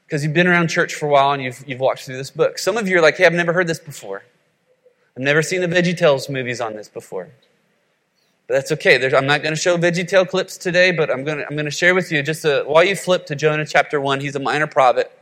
because 0.07 0.25
you've 0.25 0.35
been 0.35 0.49
around 0.49 0.69
church 0.69 0.95
for 0.95 1.07
a 1.07 1.09
while 1.09 1.33
and 1.33 1.43
you've, 1.43 1.65
you've 1.67 1.81
walked 1.81 2.01
through 2.01 2.17
this 2.17 2.31
book. 2.31 2.59
Some 2.59 2.77
of 2.77 2.89
you 2.89 2.99
are 2.99 3.01
like, 3.01 3.17
hey, 3.17 3.27
I've 3.27 3.33
never 3.33 3.53
heard 3.53 3.67
this 3.67 3.79
before. 3.79 4.25
I've 5.21 5.25
never 5.25 5.43
seen 5.43 5.61
the 5.61 5.69
VeggieTales 5.69 6.31
movies 6.31 6.63
on 6.63 6.77
this 6.77 6.89
before. 6.89 7.29
But 8.47 8.55
that's 8.55 8.73
okay. 8.73 8.97
There's, 8.97 9.13
I'm 9.13 9.27
not 9.27 9.43
going 9.43 9.55
to 9.55 9.61
show 9.61 9.77
VeggieTale 9.77 10.27
clips 10.27 10.57
today, 10.57 10.93
but 10.93 11.11
I'm 11.11 11.25
going 11.25 11.37
to, 11.37 11.47
I'm 11.47 11.59
to 11.59 11.71
share 11.71 11.95
with 11.95 12.11
you 12.11 12.23
just 12.23 12.43
a, 12.47 12.63
while 12.63 12.85
you 12.85 12.97
flip 12.97 13.27
to 13.27 13.37
Jonah 13.37 13.67
chapter 13.67 14.01
1, 14.01 14.21
he's 14.21 14.35
a 14.35 14.39
minor 14.39 14.67
prophet. 14.67 15.13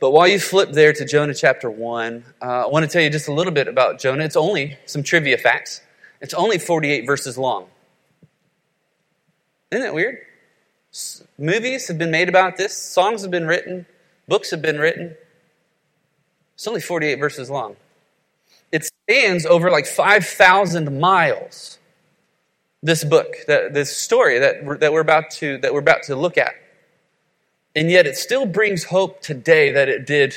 But 0.00 0.12
while 0.12 0.26
you 0.26 0.40
flip 0.40 0.72
there 0.72 0.94
to 0.94 1.04
Jonah 1.04 1.34
chapter 1.34 1.70
1, 1.70 2.24
uh, 2.40 2.44
I 2.44 2.66
want 2.68 2.86
to 2.86 2.90
tell 2.90 3.02
you 3.02 3.10
just 3.10 3.28
a 3.28 3.34
little 3.34 3.52
bit 3.52 3.68
about 3.68 4.00
Jonah. 4.00 4.24
It's 4.24 4.34
only 4.34 4.78
some 4.86 5.02
trivia 5.02 5.36
facts. 5.36 5.82
It's 6.22 6.32
only 6.32 6.56
48 6.56 7.04
verses 7.04 7.36
long. 7.36 7.66
Isn't 9.70 9.84
that 9.84 9.92
weird? 9.92 10.16
S- 10.90 11.22
movies 11.36 11.86
have 11.88 11.98
been 11.98 12.10
made 12.10 12.30
about 12.30 12.56
this, 12.56 12.74
songs 12.74 13.20
have 13.20 13.30
been 13.30 13.46
written, 13.46 13.84
books 14.26 14.52
have 14.52 14.62
been 14.62 14.78
written. 14.78 15.18
It's 16.54 16.66
only 16.66 16.80
48 16.80 17.16
verses 17.16 17.50
long. 17.50 17.76
Spans 19.08 19.46
over 19.46 19.70
like 19.70 19.86
5,000 19.86 20.98
miles. 20.98 21.78
This 22.82 23.04
book, 23.04 23.34
that, 23.46 23.72
this 23.72 23.96
story 23.96 24.38
that 24.40 24.64
we're, 24.64 24.78
that, 24.78 24.92
we're 24.92 25.00
about 25.00 25.30
to, 25.32 25.58
that 25.58 25.72
we're 25.72 25.80
about 25.80 26.02
to 26.04 26.16
look 26.16 26.36
at. 26.36 26.54
And 27.74 27.90
yet 27.90 28.06
it 28.06 28.16
still 28.16 28.46
brings 28.46 28.84
hope 28.84 29.20
today 29.20 29.72
that 29.72 29.88
it 29.88 30.06
did 30.06 30.36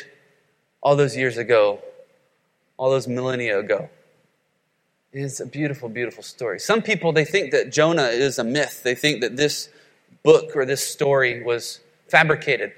all 0.82 0.96
those 0.96 1.16
years 1.16 1.38
ago, 1.38 1.82
all 2.78 2.90
those 2.90 3.08
millennia 3.08 3.60
ago. 3.60 3.90
It's 5.12 5.40
a 5.40 5.46
beautiful, 5.46 5.90
beautiful 5.90 6.22
story. 6.22 6.60
Some 6.60 6.82
people, 6.84 7.12
they 7.12 7.26
think 7.26 7.52
that 7.52 7.72
Jonah 7.72 8.08
is 8.08 8.38
a 8.38 8.44
myth. 8.44 8.84
They 8.84 8.94
think 8.94 9.22
that 9.22 9.36
this 9.36 9.70
book 10.24 10.56
or 10.56 10.66
this 10.66 10.88
story 10.88 11.44
was 11.44 11.80
fabricated. 12.08 12.74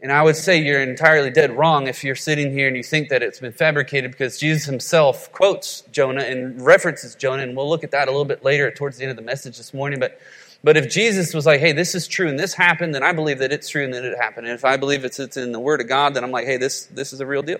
And 0.00 0.12
I 0.12 0.22
would 0.22 0.36
say 0.36 0.62
you're 0.62 0.80
entirely 0.80 1.30
dead 1.30 1.56
wrong 1.56 1.88
if 1.88 2.04
you're 2.04 2.14
sitting 2.14 2.52
here 2.52 2.68
and 2.68 2.76
you 2.76 2.84
think 2.84 3.08
that 3.08 3.22
it's 3.22 3.40
been 3.40 3.52
fabricated 3.52 4.12
because 4.12 4.38
Jesus 4.38 4.64
himself 4.64 5.32
quotes 5.32 5.80
Jonah 5.90 6.22
and 6.22 6.64
references 6.64 7.16
Jonah, 7.16 7.42
and 7.42 7.56
we'll 7.56 7.68
look 7.68 7.82
at 7.82 7.90
that 7.90 8.06
a 8.06 8.12
little 8.12 8.24
bit 8.24 8.44
later 8.44 8.70
towards 8.70 8.98
the 8.98 9.04
end 9.04 9.10
of 9.10 9.16
the 9.16 9.22
message 9.22 9.56
this 9.56 9.74
morning. 9.74 9.98
But, 9.98 10.20
but 10.62 10.76
if 10.76 10.88
Jesus 10.88 11.34
was 11.34 11.46
like, 11.46 11.58
hey, 11.58 11.72
this 11.72 11.96
is 11.96 12.06
true 12.06 12.28
and 12.28 12.38
this 12.38 12.54
happened, 12.54 12.94
then 12.94 13.02
I 13.02 13.12
believe 13.12 13.40
that 13.40 13.52
it's 13.52 13.68
true 13.68 13.84
and 13.84 13.92
that 13.92 14.04
it 14.04 14.16
happened. 14.16 14.46
And 14.46 14.54
if 14.54 14.64
I 14.64 14.76
believe 14.76 15.04
it's, 15.04 15.18
it's 15.18 15.36
in 15.36 15.50
the 15.50 15.60
Word 15.60 15.80
of 15.80 15.88
God, 15.88 16.14
then 16.14 16.22
I'm 16.22 16.30
like, 16.30 16.46
hey, 16.46 16.58
this, 16.58 16.86
this 16.86 17.12
is 17.12 17.20
a 17.20 17.26
real 17.26 17.42
deal. 17.42 17.58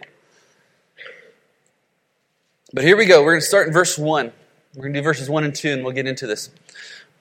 But 2.72 2.84
here 2.84 2.96
we 2.96 3.06
go. 3.06 3.24
We're 3.24 3.32
going 3.32 3.40
to 3.40 3.46
start 3.46 3.66
in 3.66 3.72
verse 3.72 3.98
1. 3.98 4.32
We're 4.74 4.82
going 4.82 4.92
to 4.92 5.00
do 5.00 5.02
verses 5.02 5.28
1 5.28 5.42
and 5.42 5.54
2, 5.54 5.72
and 5.72 5.82
we'll 5.82 5.94
get 5.94 6.06
into 6.06 6.28
this. 6.28 6.50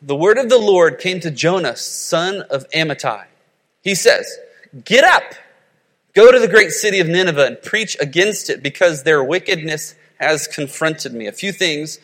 The 0.02 0.16
word 0.16 0.38
of 0.38 0.50
the 0.50 0.60
Lord 0.60 1.00
came 1.00 1.20
to 1.22 1.32
Jonah, 1.32 1.76
son 1.76 2.42
of 2.52 2.70
Amittai. 2.70 3.26
He 3.82 3.96
says, 3.96 4.38
Get 4.84 5.04
up, 5.04 5.36
go 6.14 6.32
to 6.32 6.40
the 6.40 6.48
great 6.48 6.72
city 6.72 7.00
of 7.00 7.08
Nineveh 7.08 7.46
and 7.46 7.62
preach 7.62 7.96
against 8.00 8.50
it 8.50 8.62
because 8.62 9.04
their 9.04 9.24
wickedness 9.24 9.96
has 10.20 10.48
confronted 10.48 11.14
me. 11.14 11.28
A 11.28 11.32
few 11.32 11.52
things 11.52 12.00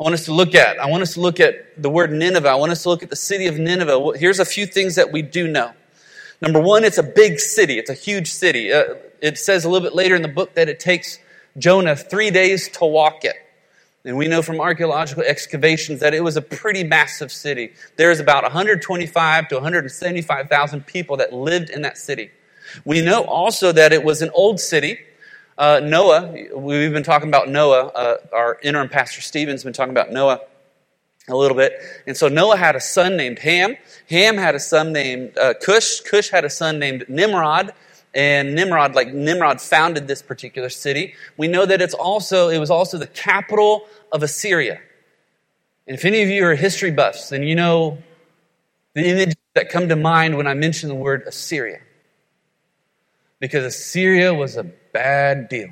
I 0.00 0.02
want 0.02 0.14
us 0.14 0.24
to 0.24 0.32
look 0.32 0.54
at. 0.54 0.80
I 0.80 0.86
want 0.86 1.02
us 1.02 1.14
to 1.14 1.20
look 1.20 1.40
at 1.40 1.80
the 1.80 1.90
word 1.90 2.10
Nineveh. 2.10 2.48
I 2.48 2.54
want 2.54 2.72
us 2.72 2.84
to 2.84 2.88
look 2.88 3.02
at 3.02 3.10
the 3.10 3.16
city 3.16 3.46
of 3.46 3.58
Nineveh. 3.58 4.12
Here's 4.16 4.38
a 4.38 4.44
few 4.44 4.64
things 4.64 4.94
that 4.94 5.12
we 5.12 5.20
do 5.20 5.46
know. 5.46 5.72
Number 6.40 6.58
one, 6.58 6.84
it's 6.84 6.96
a 6.96 7.02
big 7.02 7.38
city, 7.38 7.78
it's 7.78 7.90
a 7.90 7.94
huge 7.94 8.32
city. 8.32 8.72
Uh, 8.72 8.94
it 9.20 9.36
says 9.36 9.66
a 9.66 9.68
little 9.68 9.86
bit 9.86 9.94
later 9.94 10.14
in 10.14 10.22
the 10.22 10.28
book 10.28 10.54
that 10.54 10.70
it 10.70 10.80
takes 10.80 11.18
Jonah 11.58 11.94
three 11.94 12.30
days 12.30 12.68
to 12.78 12.86
walk 12.86 13.24
it. 13.24 13.36
And 14.04 14.16
we 14.16 14.28
know 14.28 14.40
from 14.40 14.60
archaeological 14.60 15.22
excavations 15.24 16.00
that 16.00 16.14
it 16.14 16.24
was 16.24 16.36
a 16.36 16.42
pretty 16.42 16.84
massive 16.84 17.30
city. 17.30 17.72
There's 17.96 18.18
about 18.18 18.44
125 18.44 19.48
to 19.48 19.54
175,000 19.56 20.86
people 20.86 21.18
that 21.18 21.34
lived 21.34 21.68
in 21.68 21.82
that 21.82 21.98
city. 21.98 22.30
We 22.84 23.02
know 23.02 23.24
also 23.24 23.72
that 23.72 23.92
it 23.92 24.02
was 24.02 24.22
an 24.22 24.30
old 24.32 24.58
city. 24.58 24.98
Uh, 25.58 25.80
Noah, 25.82 26.34
we've 26.54 26.92
been 26.92 27.02
talking 27.02 27.28
about 27.28 27.50
Noah. 27.50 27.88
Uh, 27.88 28.16
our 28.32 28.58
interim 28.62 28.88
pastor 28.88 29.20
Stephen's 29.20 29.64
been 29.64 29.74
talking 29.74 29.92
about 29.92 30.10
Noah 30.10 30.40
a 31.28 31.36
little 31.36 31.56
bit. 31.56 31.74
And 32.06 32.16
so 32.16 32.28
Noah 32.28 32.56
had 32.56 32.76
a 32.76 32.80
son 32.80 33.18
named 33.18 33.40
Ham. 33.40 33.76
Ham 34.08 34.36
had 34.36 34.54
a 34.54 34.60
son 34.60 34.92
named 34.94 35.36
uh, 35.36 35.54
Cush. 35.60 36.00
Cush 36.00 36.30
had 36.30 36.46
a 36.46 36.50
son 36.50 36.78
named 36.78 37.04
Nimrod 37.08 37.72
and 38.14 38.54
Nimrod, 38.54 38.94
like 38.94 39.12
Nimrod 39.12 39.60
founded 39.60 40.08
this 40.08 40.22
particular 40.22 40.68
city. 40.68 41.14
We 41.36 41.48
know 41.48 41.64
that 41.64 41.80
it's 41.80 41.94
also, 41.94 42.48
it 42.48 42.58
was 42.58 42.70
also 42.70 42.98
the 42.98 43.06
capital 43.06 43.86
of 44.10 44.22
Assyria. 44.22 44.80
And 45.86 45.96
if 45.96 46.04
any 46.04 46.22
of 46.22 46.28
you 46.28 46.44
are 46.44 46.54
history 46.54 46.90
buffs, 46.90 47.28
then 47.28 47.42
you 47.42 47.54
know 47.54 47.98
the 48.94 49.08
images 49.08 49.36
that 49.54 49.70
come 49.70 49.88
to 49.88 49.96
mind 49.96 50.36
when 50.36 50.46
I 50.46 50.54
mention 50.54 50.88
the 50.88 50.94
word 50.94 51.22
Assyria. 51.26 51.80
Because 53.38 53.64
Assyria 53.64 54.34
was 54.34 54.56
a 54.56 54.64
bad 54.64 55.48
deal. 55.48 55.70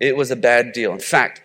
It 0.00 0.16
was 0.16 0.30
a 0.30 0.36
bad 0.36 0.72
deal. 0.72 0.92
In 0.92 0.98
fact, 0.98 1.42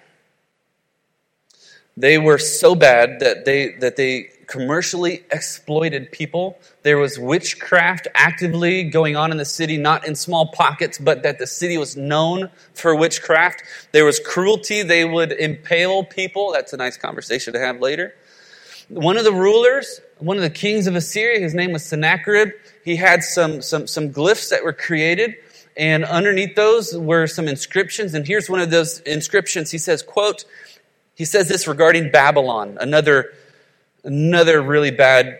they 1.95 2.17
were 2.17 2.37
so 2.37 2.75
bad 2.75 3.19
that 3.19 3.45
they, 3.45 3.73
that 3.73 3.97
they 3.97 4.29
commercially 4.49 5.23
exploited 5.31 6.11
people. 6.11 6.59
There 6.83 6.97
was 6.97 7.19
witchcraft 7.19 8.07
actively 8.15 8.83
going 8.83 9.15
on 9.15 9.31
in 9.31 9.37
the 9.37 9.45
city, 9.45 9.77
not 9.77 10.07
in 10.07 10.15
small 10.15 10.47
pockets, 10.47 10.97
but 10.97 11.23
that 11.23 11.37
the 11.37 11.47
city 11.47 11.77
was 11.77 11.95
known 11.95 12.49
for 12.73 12.95
witchcraft. 12.95 13.63
There 13.91 14.05
was 14.05 14.19
cruelty. 14.19 14.81
They 14.81 15.05
would 15.05 15.31
impale 15.31 16.03
people. 16.03 16.51
That's 16.51 16.73
a 16.73 16.77
nice 16.77 16.97
conversation 16.97 17.53
to 17.53 17.59
have 17.59 17.79
later. 17.79 18.15
One 18.89 19.17
of 19.17 19.23
the 19.23 19.33
rulers, 19.33 20.01
one 20.17 20.37
of 20.37 20.43
the 20.43 20.49
kings 20.49 20.87
of 20.87 20.95
Assyria, 20.95 21.39
his 21.39 21.53
name 21.53 21.71
was 21.71 21.85
Sennacherib. 21.85 22.49
He 22.83 22.95
had 22.95 23.23
some, 23.23 23.61
some, 23.61 23.85
some 23.85 24.11
glyphs 24.11 24.49
that 24.49 24.63
were 24.63 24.73
created 24.73 25.35
and 25.77 26.03
underneath 26.03 26.55
those 26.55 26.95
were 26.97 27.25
some 27.25 27.47
inscriptions 27.47 28.13
and 28.13 28.27
here's 28.27 28.49
one 28.49 28.59
of 28.59 28.69
those 28.69 28.99
inscriptions 29.01 29.71
he 29.71 29.77
says 29.77 30.01
quote 30.01 30.43
he 31.15 31.23
says 31.23 31.47
this 31.47 31.67
regarding 31.67 32.11
babylon 32.11 32.77
another 32.81 33.31
another 34.03 34.61
really 34.61 34.91
bad 34.91 35.39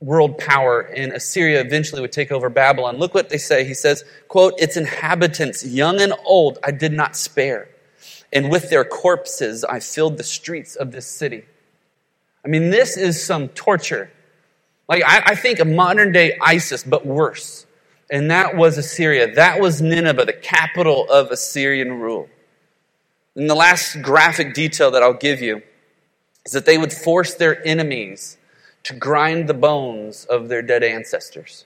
world 0.00 0.36
power 0.36 0.80
and 0.80 1.12
assyria 1.12 1.60
eventually 1.60 2.00
would 2.00 2.12
take 2.12 2.32
over 2.32 2.48
babylon. 2.48 2.96
Look 2.96 3.14
what 3.14 3.28
they 3.28 3.38
say. 3.38 3.64
He 3.64 3.74
says 3.74 4.04
quote 4.28 4.54
its 4.58 4.76
inhabitants 4.76 5.64
young 5.64 6.00
and 6.00 6.12
old 6.24 6.58
i 6.64 6.70
did 6.70 6.92
not 6.92 7.16
spare. 7.16 7.68
And 8.32 8.50
with 8.50 8.68
their 8.68 8.84
corpses 8.84 9.64
i 9.64 9.78
filled 9.80 10.18
the 10.18 10.24
streets 10.24 10.74
of 10.74 10.90
this 10.90 11.06
city. 11.06 11.44
I 12.44 12.48
mean 12.48 12.70
this 12.70 12.96
is 12.96 13.22
some 13.22 13.48
torture. 13.48 14.10
Like 14.88 15.04
i, 15.06 15.22
I 15.26 15.34
think 15.36 15.60
a 15.60 15.64
modern 15.64 16.12
day 16.12 16.36
isis 16.42 16.82
but 16.82 17.06
worse. 17.06 17.66
And 18.10 18.30
that 18.30 18.56
was 18.56 18.76
assyria. 18.76 19.34
That 19.34 19.60
was 19.60 19.80
nineveh 19.80 20.24
the 20.24 20.32
capital 20.32 21.08
of 21.08 21.30
assyrian 21.30 21.94
rule. 21.94 22.28
And 23.36 23.48
the 23.48 23.54
last 23.54 24.02
graphic 24.02 24.52
detail 24.52 24.90
that 24.90 25.02
i'll 25.04 25.14
give 25.14 25.40
you 25.40 25.62
is 26.44 26.52
that 26.52 26.66
they 26.66 26.78
would 26.78 26.92
force 26.92 27.34
their 27.34 27.64
enemies 27.66 28.36
to 28.84 28.94
grind 28.94 29.48
the 29.48 29.54
bones 29.54 30.24
of 30.24 30.48
their 30.48 30.62
dead 30.62 30.82
ancestors. 30.82 31.64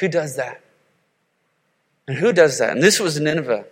Who 0.00 0.08
does 0.08 0.36
that? 0.36 0.60
And 2.06 2.18
who 2.18 2.32
does 2.32 2.58
that? 2.58 2.70
And 2.70 2.82
this 2.82 2.98
was 2.98 3.20
Nineveh. 3.20 3.66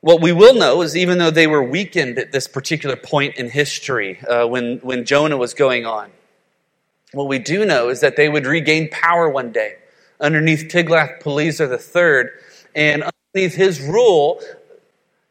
What 0.00 0.20
we 0.20 0.32
will 0.32 0.54
know 0.54 0.82
is 0.82 0.96
even 0.96 1.18
though 1.18 1.30
they 1.30 1.48
were 1.48 1.62
weakened 1.62 2.18
at 2.18 2.30
this 2.30 2.46
particular 2.46 2.94
point 2.94 3.36
in 3.36 3.50
history 3.50 4.20
uh, 4.20 4.46
when, 4.46 4.78
when 4.78 5.04
Jonah 5.04 5.36
was 5.36 5.54
going 5.54 5.86
on, 5.86 6.10
what 7.12 7.26
we 7.26 7.38
do 7.38 7.64
know 7.64 7.88
is 7.88 8.00
that 8.00 8.16
they 8.16 8.28
would 8.28 8.46
regain 8.46 8.88
power 8.90 9.28
one 9.28 9.50
day 9.50 9.76
underneath 10.20 10.68
Tiglath-Pileser 10.68 11.66
III, 11.72 12.30
and 12.74 13.04
underneath 13.04 13.54
his 13.54 13.80
rule, 13.80 14.40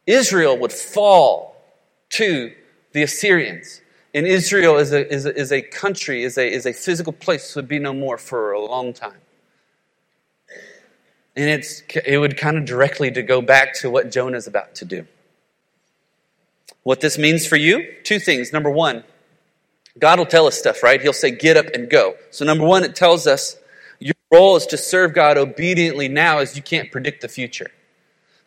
Israel 0.06 0.58
would 0.58 0.72
fall 0.72 1.56
to 2.10 2.52
the 2.98 3.04
Assyrians. 3.04 3.80
And 4.12 4.26
Israel 4.26 4.76
is 4.78 4.92
a, 4.92 5.08
is 5.08 5.24
a, 5.24 5.38
is 5.38 5.52
a 5.52 5.62
country, 5.62 6.24
is 6.24 6.36
a, 6.36 6.52
is 6.52 6.66
a 6.66 6.72
physical 6.72 7.12
place, 7.12 7.54
would 7.54 7.68
be 7.68 7.78
no 7.78 7.92
more 7.92 8.18
for 8.18 8.50
a 8.50 8.60
long 8.60 8.92
time. 8.92 9.20
And 11.36 11.48
it's, 11.48 11.82
it 12.04 12.18
would 12.18 12.36
kind 12.36 12.56
of 12.58 12.64
directly 12.64 13.12
to 13.12 13.22
go 13.22 13.40
back 13.40 13.74
to 13.80 13.90
what 13.90 14.10
Jonah 14.10 14.36
is 14.36 14.48
about 14.48 14.74
to 14.76 14.84
do. 14.84 15.06
What 16.82 17.00
this 17.00 17.18
means 17.18 17.46
for 17.46 17.54
you? 17.54 17.86
Two 18.02 18.18
things. 18.18 18.52
Number 18.52 18.70
one, 18.70 19.04
God 19.96 20.18
will 20.18 20.26
tell 20.26 20.48
us 20.48 20.58
stuff, 20.58 20.82
right? 20.82 21.00
He'll 21.00 21.12
say, 21.12 21.30
get 21.30 21.56
up 21.56 21.66
and 21.74 21.88
go. 21.88 22.16
So, 22.32 22.44
number 22.44 22.66
one, 22.66 22.82
it 22.82 22.96
tells 22.96 23.28
us 23.28 23.56
your 24.00 24.14
role 24.32 24.56
is 24.56 24.66
to 24.66 24.76
serve 24.76 25.14
God 25.14 25.38
obediently 25.38 26.08
now 26.08 26.38
as 26.38 26.56
you 26.56 26.62
can't 26.62 26.90
predict 26.90 27.20
the 27.20 27.28
future. 27.28 27.70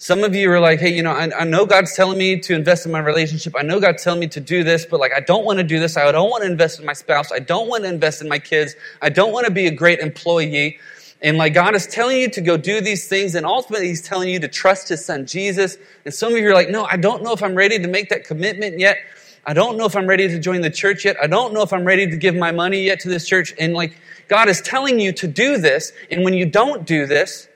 Some 0.02 0.24
of 0.24 0.34
you 0.34 0.52
are 0.52 0.60
like, 0.60 0.80
hey, 0.80 0.92
you 0.92 1.04
know, 1.04 1.12
I, 1.12 1.30
I, 1.42 1.44
know 1.44 1.64
God's 1.64 1.96
telling 1.96 2.18
me 2.18 2.40
to 2.40 2.56
invest 2.56 2.88
in 2.88 2.92
my 2.92 2.98
relationship. 2.98 3.54
I 3.56 3.62
know 3.62 3.80
God's 3.80 4.04
telling 4.04 4.20
me 4.20 4.28
to 4.30 4.40
do 4.40 4.64
this, 4.64 4.84
but 4.84 5.00
like, 5.00 5.12
I 5.16 5.20
don't 5.20 5.46
want 5.46 5.60
to 5.60 5.64
do 5.64 5.80
this. 5.80 5.96
I 5.96 6.12
don't 6.12 6.28
want 6.28 6.42
to 6.42 6.50
invest 6.50 6.80
in 6.80 6.88
my 6.88 6.94
spouse. 6.94 7.32
I 7.32 7.38
don't 7.38 7.68
want 7.68 7.84
to 7.84 7.90
invest 7.92 8.20
in 8.20 8.28
my 8.28 8.40
kids. 8.40 8.74
I 9.00 9.10
don't 9.10 9.32
want 9.32 9.46
to 9.46 9.52
be 9.52 9.68
a 9.68 9.72
great 9.72 10.00
employee. 10.00 10.80
And 11.22 11.38
like, 11.38 11.54
God 11.54 11.76
is 11.76 11.86
telling 11.86 12.18
you 12.18 12.32
to 12.32 12.42
go 12.42 12.58
do 12.58 12.82
these 12.82 13.08
things, 13.08 13.36
and 13.36 13.46
ultimately, 13.46 13.90
He's 13.90 14.02
telling 14.02 14.30
you 14.30 14.40
to 14.40 14.48
trust 14.48 14.90
His 14.90 15.06
Son 15.06 15.28
Jesus. 15.28 15.78
And 16.04 16.12
some 16.12 16.34
of 16.34 16.40
you 16.40 16.50
are 16.50 16.56
like, 16.56 16.72
no, 16.72 16.86
I 16.86 16.98
don't 16.98 17.22
know 17.22 17.34
if 17.34 17.44
I'm 17.44 17.54
ready 17.54 17.78
to 17.78 17.88
make 17.88 18.10
that 18.10 18.24
commitment 18.24 18.80
yet. 18.80 18.98
I 19.46 19.54
don't 19.54 19.78
know 19.78 19.86
if 19.86 19.96
I'm 19.96 20.08
ready 20.08 20.28
to 20.30 20.40
join 20.40 20.62
the 20.62 20.72
church 20.72 21.06
yet. 21.06 21.16
I 21.22 21.28
don't 21.28 21.54
know 21.54 21.62
if 21.62 21.72
I'm 21.74 21.86
ready 21.86 22.10
to 22.10 22.18
give 22.18 22.34
my 22.34 22.52
money 22.52 22.82
yet 22.86 23.02
to 23.02 23.10
this 23.10 23.28
church. 23.28 23.54
And 23.60 23.76
like, 23.76 23.96
God 24.30 24.50
is 24.50 24.62
telling 24.62 25.00
you 25.00 25.12
to 25.12 25.28
do 25.28 25.60
this, 25.60 25.94
and 26.10 26.24
when 26.24 26.34
you 26.34 26.48
don't 26.48 26.88
do 26.88 27.06
this, 27.06 27.48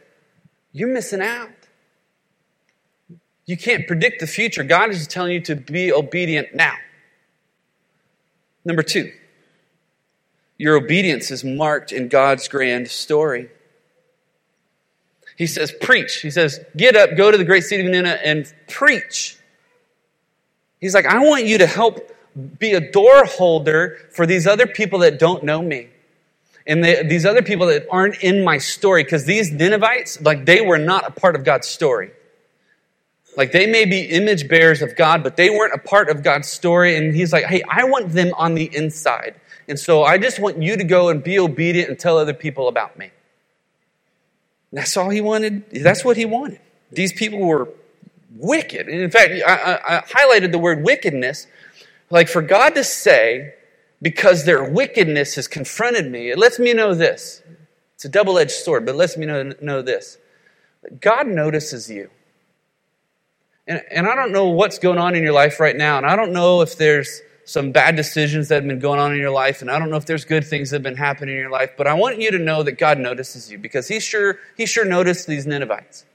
you're 0.74 0.94
missing 0.94 1.22
out. 1.22 1.50
You 3.46 3.58
can't 3.58 3.88
predict 3.88 4.20
the 4.20 4.28
future. 4.28 4.64
God 4.64 4.90
is 4.90 5.08
telling 5.08 5.34
you 5.34 5.42
to 5.42 5.56
be 5.56 5.92
obedient 5.92 6.56
now. 6.56 6.76
Number 8.64 8.82
two, 8.82 9.12
your 10.58 10.76
obedience 10.76 11.30
is 11.30 11.44
marked 11.44 11.92
in 11.92 12.08
God's 12.08 12.48
grand 12.48 12.88
story. 12.88 13.50
He 15.38 15.48
says, 15.48 15.72
preach. 15.82 16.22
He 16.22 16.32
says, 16.32 16.60
get 16.76 16.96
up, 16.96 17.16
go 17.18 17.30
to 17.30 17.38
the 17.38 17.44
great 17.44 17.66
city 17.66 17.86
of 17.86 17.92
Nineveh 17.92 18.26
and 18.26 18.52
preach. 18.68 19.38
He's 20.80 20.96
like, 20.96 21.06
I 21.06 21.20
want 21.20 21.46
you 21.46 21.58
to 21.60 21.68
help 21.68 22.12
be 22.58 22.72
a 22.72 22.92
door 22.92 23.26
holder 23.26 23.98
for 24.12 24.26
these 24.26 24.48
other 24.48 24.66
people 24.66 25.00
that 25.00 25.20
don't 25.20 25.44
know 25.44 25.62
me. 25.62 25.90
And 26.66 26.84
the, 26.84 27.04
these 27.08 27.26
other 27.26 27.44
people 27.44 27.68
that 27.68 27.86
aren't 27.92 28.24
in 28.24 28.44
my 28.44 28.58
story, 28.58 29.04
because 29.04 29.26
these 29.26 29.52
Ninevites, 29.52 30.22
like 30.22 30.46
they 30.46 30.62
were 30.62 30.80
not 30.80 31.08
a 31.08 31.12
part 31.12 31.36
of 31.36 31.44
God's 31.44 31.68
story. 31.68 32.12
Like 33.38 33.52
they 33.52 33.68
may 33.68 33.86
be 33.86 34.02
image 34.02 34.48
bearers 34.48 34.82
of 34.82 34.96
God, 34.96 35.24
but 35.24 35.38
they 35.38 35.50
weren't 35.50 35.74
a 35.74 35.78
part 35.78 36.10
of 36.10 36.24
God's 36.24 36.50
story. 36.50 36.96
And 36.96 37.16
he's 37.16 37.34
like, 37.34 37.46
hey, 37.46 37.64
I 37.70 37.84
want 37.84 38.14
them 38.14 38.32
on 38.38 38.56
the 38.56 38.74
inside. 38.76 39.36
And 39.68 39.80
so 39.80 40.04
I 40.04 40.18
just 40.18 40.40
want 40.40 40.62
you 40.62 40.78
to 40.78 40.84
go 40.84 41.10
and 41.10 41.24
be 41.24 41.40
obedient 41.40 41.90
and 41.90 42.00
tell 42.00 42.18
other 42.18 42.34
people 42.34 42.68
about 42.68 42.98
me. 42.98 43.12
That's 44.72 44.96
all 44.98 45.10
he 45.10 45.22
wanted. 45.22 45.70
That's 45.72 46.06
what 46.06 46.18
he 46.18 46.26
wanted. 46.26 46.60
These 46.92 47.14
people 47.14 47.40
were 47.40 47.70
wicked. 48.36 48.88
And 48.88 49.02
in 49.02 49.10
fact, 49.10 49.34
I, 49.46 49.54
I, 49.54 49.98
I 49.98 50.02
highlighted 50.02 50.52
the 50.52 50.60
word 50.60 50.84
wickedness. 50.84 51.48
Like 52.10 52.28
for 52.28 52.42
God 52.42 52.76
to 52.76 52.84
say, 52.84 53.54
because 54.02 54.46
their 54.46 54.64
wickedness 54.64 55.36
has 55.36 55.48
confronted 55.48 56.12
me, 56.12 56.30
it 56.30 56.38
lets 56.38 56.60
me 56.60 56.74
know 56.74 56.94
this. 56.94 57.42
It's 57.96 58.06
a 58.06 58.10
double 58.10 58.38
edged 58.38 58.52
sword, 58.52 58.86
but 58.86 58.96
it 58.96 58.98
lets 58.98 59.18
me 59.18 59.26
know, 59.26 59.54
know 59.62 59.82
this. 59.82 60.18
God 61.00 61.28
notices 61.28 61.90
you. 61.90 62.10
And, 63.68 63.82
and 63.92 64.08
I 64.08 64.16
don't 64.16 64.32
know 64.32 64.50
what's 64.50 64.80
going 64.80 64.98
on 64.98 65.16
in 65.16 65.24
your 65.24 65.34
life 65.34 65.60
right 65.60 65.76
now, 65.76 65.98
and 65.98 66.06
I 66.06 66.16
don't 66.16 66.34
know 66.34 66.62
if 66.62 66.78
there's 66.78 67.22
some 67.46 67.72
bad 67.72 67.96
decisions 67.96 68.48
that 68.50 68.56
have 68.56 68.68
been 68.68 68.80
going 68.80 69.00
on 69.00 69.14
in 69.14 69.20
your 69.20 69.32
life, 69.32 69.62
and 69.62 69.70
I 69.70 69.80
don't 69.80 69.90
know 69.90 69.98
if 69.98 70.06
there's 70.06 70.26
good 70.26 70.46
things 70.46 70.70
that 70.70 70.78
have 70.78 70.84
been 70.84 70.98
happening 70.98 71.36
in 71.36 71.42
your 71.42 71.52
life, 71.52 71.72
but 71.78 71.88
I 71.88 71.94
want 71.94 72.20
you 72.20 72.32
to 72.32 72.40
know 72.40 72.64
that 72.64 72.74
God 72.74 72.98
notices 72.98 73.52
you 73.52 73.58
because 73.58 73.88
He 73.88 74.00
sure, 74.00 74.40
he 74.58 74.66
sure 74.66 74.86
noticed 74.86 75.28
these 75.28 75.46
Ninevites. 75.46 76.06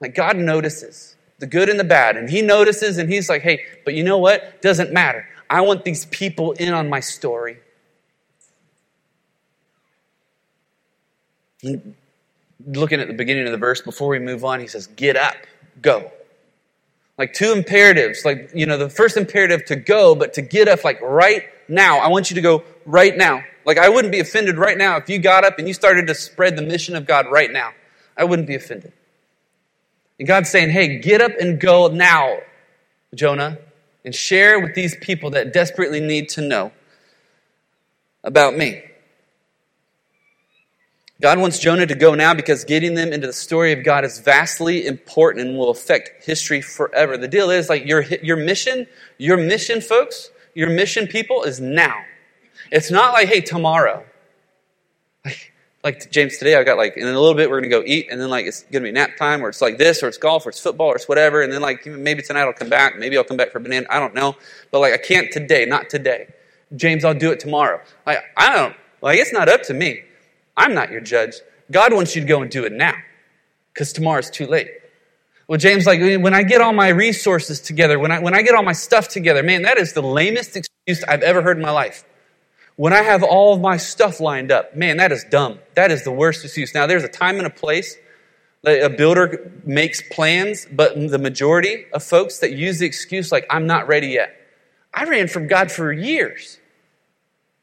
Like 0.00 0.14
God 0.14 0.36
notices 0.36 1.16
the 1.38 1.46
good 1.46 1.68
and 1.68 1.80
the 1.80 1.84
bad, 1.84 2.16
and 2.16 2.28
He 2.28 2.42
notices, 2.42 2.98
and 2.98 3.10
He's 3.10 3.28
like, 3.28 3.42
hey, 3.42 3.64
but 3.84 3.94
you 3.94 4.04
know 4.04 4.18
what? 4.18 4.62
Doesn't 4.62 4.92
matter. 4.92 5.26
I 5.48 5.60
want 5.60 5.84
these 5.84 6.06
people 6.06 6.52
in 6.52 6.72
on 6.72 6.88
my 6.88 7.00
story. 7.00 7.58
Looking 11.62 13.00
at 13.00 13.08
the 13.08 13.14
beginning 13.14 13.46
of 13.46 13.52
the 13.52 13.58
verse 13.58 13.82
before 13.82 14.08
we 14.08 14.18
move 14.18 14.44
on, 14.44 14.60
he 14.60 14.66
says, 14.66 14.86
Get 14.86 15.16
up, 15.16 15.36
go. 15.80 16.10
Like 17.18 17.32
two 17.32 17.52
imperatives. 17.52 18.24
Like, 18.24 18.50
you 18.54 18.66
know, 18.66 18.76
the 18.76 18.90
first 18.90 19.16
imperative 19.16 19.64
to 19.66 19.76
go, 19.76 20.14
but 20.14 20.34
to 20.34 20.42
get 20.42 20.68
up 20.68 20.84
like 20.84 21.00
right 21.00 21.44
now. 21.68 21.98
I 21.98 22.08
want 22.08 22.30
you 22.30 22.36
to 22.36 22.40
go 22.40 22.64
right 22.84 23.16
now. 23.16 23.42
Like, 23.64 23.78
I 23.78 23.88
wouldn't 23.88 24.12
be 24.12 24.20
offended 24.20 24.58
right 24.58 24.76
now 24.76 24.96
if 24.96 25.08
you 25.08 25.18
got 25.18 25.44
up 25.44 25.58
and 25.58 25.68
you 25.68 25.74
started 25.74 26.08
to 26.08 26.14
spread 26.14 26.56
the 26.56 26.62
mission 26.62 26.96
of 26.96 27.06
God 27.06 27.26
right 27.30 27.50
now. 27.50 27.70
I 28.16 28.24
wouldn't 28.24 28.48
be 28.48 28.54
offended. 28.54 28.92
And 30.18 30.28
God's 30.28 30.50
saying, 30.50 30.70
hey, 30.70 30.98
get 30.98 31.20
up 31.20 31.32
and 31.40 31.58
go 31.58 31.88
now, 31.88 32.38
Jonah, 33.14 33.58
and 34.04 34.14
share 34.14 34.60
with 34.60 34.74
these 34.74 34.96
people 34.96 35.30
that 35.30 35.52
desperately 35.52 36.00
need 36.00 36.28
to 36.30 36.40
know 36.40 36.72
about 38.24 38.56
me. 38.56 38.82
God 41.22 41.38
wants 41.38 41.60
Jonah 41.60 41.86
to 41.86 41.94
go 41.94 42.16
now 42.16 42.34
because 42.34 42.64
getting 42.64 42.94
them 42.94 43.12
into 43.12 43.28
the 43.28 43.32
story 43.32 43.72
of 43.72 43.84
God 43.84 44.04
is 44.04 44.18
vastly 44.18 44.86
important 44.86 45.46
and 45.46 45.56
will 45.56 45.70
affect 45.70 46.24
history 46.24 46.60
forever. 46.60 47.16
The 47.16 47.28
deal 47.28 47.48
is 47.50 47.68
like 47.68 47.86
your, 47.86 48.02
your 48.02 48.36
mission, 48.36 48.88
your 49.18 49.36
mission, 49.36 49.80
folks, 49.80 50.30
your 50.54 50.68
mission, 50.68 51.06
people, 51.06 51.44
is 51.44 51.60
now. 51.60 51.94
It's 52.72 52.90
not 52.90 53.12
like, 53.12 53.28
hey, 53.28 53.40
tomorrow. 53.40 54.04
Like, 55.84 56.10
James 56.10 56.38
today, 56.38 56.56
I've 56.56 56.66
got 56.66 56.76
like, 56.76 56.96
in 56.96 57.06
a 57.06 57.12
little 57.12 57.34
bit, 57.34 57.48
we're 57.48 57.60
going 57.60 57.70
to 57.70 57.76
go 57.76 57.84
eat, 57.86 58.08
and 58.10 58.20
then 58.20 58.28
like 58.28 58.46
it's 58.46 58.62
going 58.64 58.82
to 58.82 58.88
be 58.88 58.92
nap 58.92 59.16
time, 59.16 59.44
or 59.44 59.48
it's 59.48 59.60
like 59.60 59.78
this, 59.78 60.02
or 60.02 60.08
it's 60.08 60.18
golf, 60.18 60.44
or 60.44 60.48
it's 60.48 60.60
football, 60.60 60.88
or 60.88 60.96
it's 60.96 61.08
whatever, 61.08 61.42
and 61.42 61.52
then 61.52 61.60
like 61.60 61.86
maybe 61.86 62.22
tonight 62.22 62.42
I'll 62.42 62.52
come 62.52 62.68
back, 62.68 62.98
maybe 62.98 63.16
I'll 63.16 63.24
come 63.24 63.36
back 63.36 63.52
for 63.52 63.58
a 63.58 63.60
banana, 63.60 63.86
I 63.90 64.00
don't 64.00 64.14
know. 64.14 64.36
But 64.72 64.80
like, 64.80 64.92
I 64.92 64.98
can't 64.98 65.30
today, 65.32 65.66
not 65.66 65.88
today. 65.88 66.34
James, 66.74 67.04
I'll 67.04 67.14
do 67.14 67.30
it 67.30 67.38
tomorrow. 67.38 67.80
Like, 68.06 68.18
I 68.36 68.54
don't, 68.54 68.74
like, 69.00 69.18
it's 69.18 69.32
not 69.32 69.48
up 69.48 69.62
to 69.64 69.74
me. 69.74 70.02
I'm 70.56 70.74
not 70.74 70.90
your 70.90 71.00
judge. 71.00 71.34
God 71.70 71.92
wants 71.92 72.14
you 72.14 72.22
to 72.22 72.28
go 72.28 72.42
and 72.42 72.50
do 72.50 72.64
it 72.64 72.72
now 72.72 72.94
because 73.72 73.92
tomorrow's 73.92 74.30
too 74.30 74.46
late. 74.46 74.68
Well, 75.48 75.58
James, 75.58 75.86
like, 75.86 76.00
when 76.00 76.34
I 76.34 76.42
get 76.44 76.60
all 76.60 76.72
my 76.72 76.88
resources 76.88 77.60
together, 77.60 77.98
when 77.98 78.10
I, 78.10 78.20
when 78.20 78.34
I 78.34 78.42
get 78.42 78.54
all 78.54 78.62
my 78.62 78.72
stuff 78.72 79.08
together, 79.08 79.42
man, 79.42 79.62
that 79.62 79.76
is 79.76 79.92
the 79.92 80.02
lamest 80.02 80.56
excuse 80.56 81.02
I've 81.04 81.22
ever 81.22 81.42
heard 81.42 81.56
in 81.56 81.62
my 81.62 81.70
life. 81.70 82.04
When 82.76 82.92
I 82.92 83.02
have 83.02 83.22
all 83.22 83.54
of 83.54 83.60
my 83.60 83.76
stuff 83.76 84.20
lined 84.20 84.50
up, 84.50 84.74
man, 84.76 84.96
that 84.96 85.12
is 85.12 85.24
dumb. 85.30 85.58
That 85.74 85.90
is 85.90 86.04
the 86.04 86.12
worst 86.12 86.44
excuse. 86.44 86.72
Now, 86.74 86.86
there's 86.86 87.04
a 87.04 87.08
time 87.08 87.36
and 87.38 87.46
a 87.46 87.50
place 87.50 87.96
that 88.62 88.82
a 88.82 88.88
builder 88.88 89.52
makes 89.64 90.00
plans, 90.10 90.66
but 90.70 90.94
the 90.94 91.18
majority 91.18 91.84
of 91.92 92.02
folks 92.02 92.38
that 92.38 92.52
use 92.52 92.78
the 92.78 92.86
excuse, 92.86 93.32
like, 93.32 93.46
I'm 93.50 93.66
not 93.66 93.88
ready 93.88 94.08
yet. 94.08 94.34
I 94.94 95.04
ran 95.04 95.28
from 95.28 95.48
God 95.48 95.70
for 95.70 95.92
years 95.92 96.58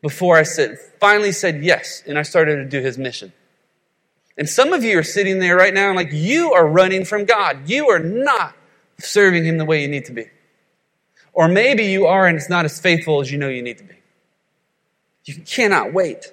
before 0.01 0.37
I 0.37 0.43
said, 0.43 0.77
finally 0.99 1.31
said 1.31 1.63
yes, 1.63 2.03
and 2.05 2.17
I 2.17 2.21
started 2.21 2.57
to 2.57 2.65
do 2.65 2.81
his 2.81 2.97
mission. 2.97 3.33
And 4.37 4.47
some 4.47 4.71
of 4.71 4.83
you 4.83 4.97
are 4.97 5.03
sitting 5.03 5.39
there 5.39 5.57
right 5.57 5.73
now 5.73 5.87
and 5.87 5.97
like, 5.97 6.13
you 6.13 6.53
are 6.53 6.65
running 6.65 7.03
from 7.03 7.25
God. 7.25 7.69
You 7.69 7.89
are 7.89 7.99
not 7.99 8.55
serving 8.97 9.43
him 9.43 9.57
the 9.57 9.65
way 9.65 9.81
you 9.81 9.89
need 9.89 10.05
to 10.05 10.13
be. 10.13 10.27
Or 11.33 11.49
maybe 11.49 11.83
you 11.85 12.05
are 12.05 12.25
and 12.25 12.37
it's 12.37 12.49
not 12.49 12.63
as 12.63 12.79
faithful 12.79 13.19
as 13.19 13.29
you 13.29 13.37
know 13.37 13.49
you 13.49 13.61
need 13.61 13.79
to 13.79 13.83
be. 13.83 13.95
You 15.25 15.35
cannot 15.41 15.93
wait. 15.93 16.31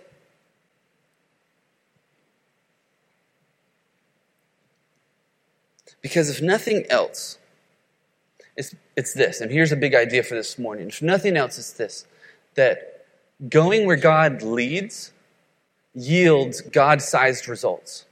Because 6.01 6.31
if 6.31 6.41
nothing 6.41 6.87
else, 6.89 7.39
it's, 8.57 8.73
it's 8.97 9.13
this, 9.13 9.41
and 9.41 9.51
here's 9.51 9.73
a 9.73 9.77
big 9.77 9.95
idea 9.95 10.23
for 10.23 10.37
this 10.37 10.57
morning. 10.57 10.87
If 10.87 11.03
nothing 11.03 11.37
else, 11.37 11.59
it's 11.59 11.73
this 11.73 12.07
that 12.55 12.96
going 13.49 13.87
where 13.87 13.97
God 13.97 14.43
leads 14.43 15.13
yields 15.95 16.61
God 16.61 17.01
sized 17.01 17.49
results. 17.49 18.05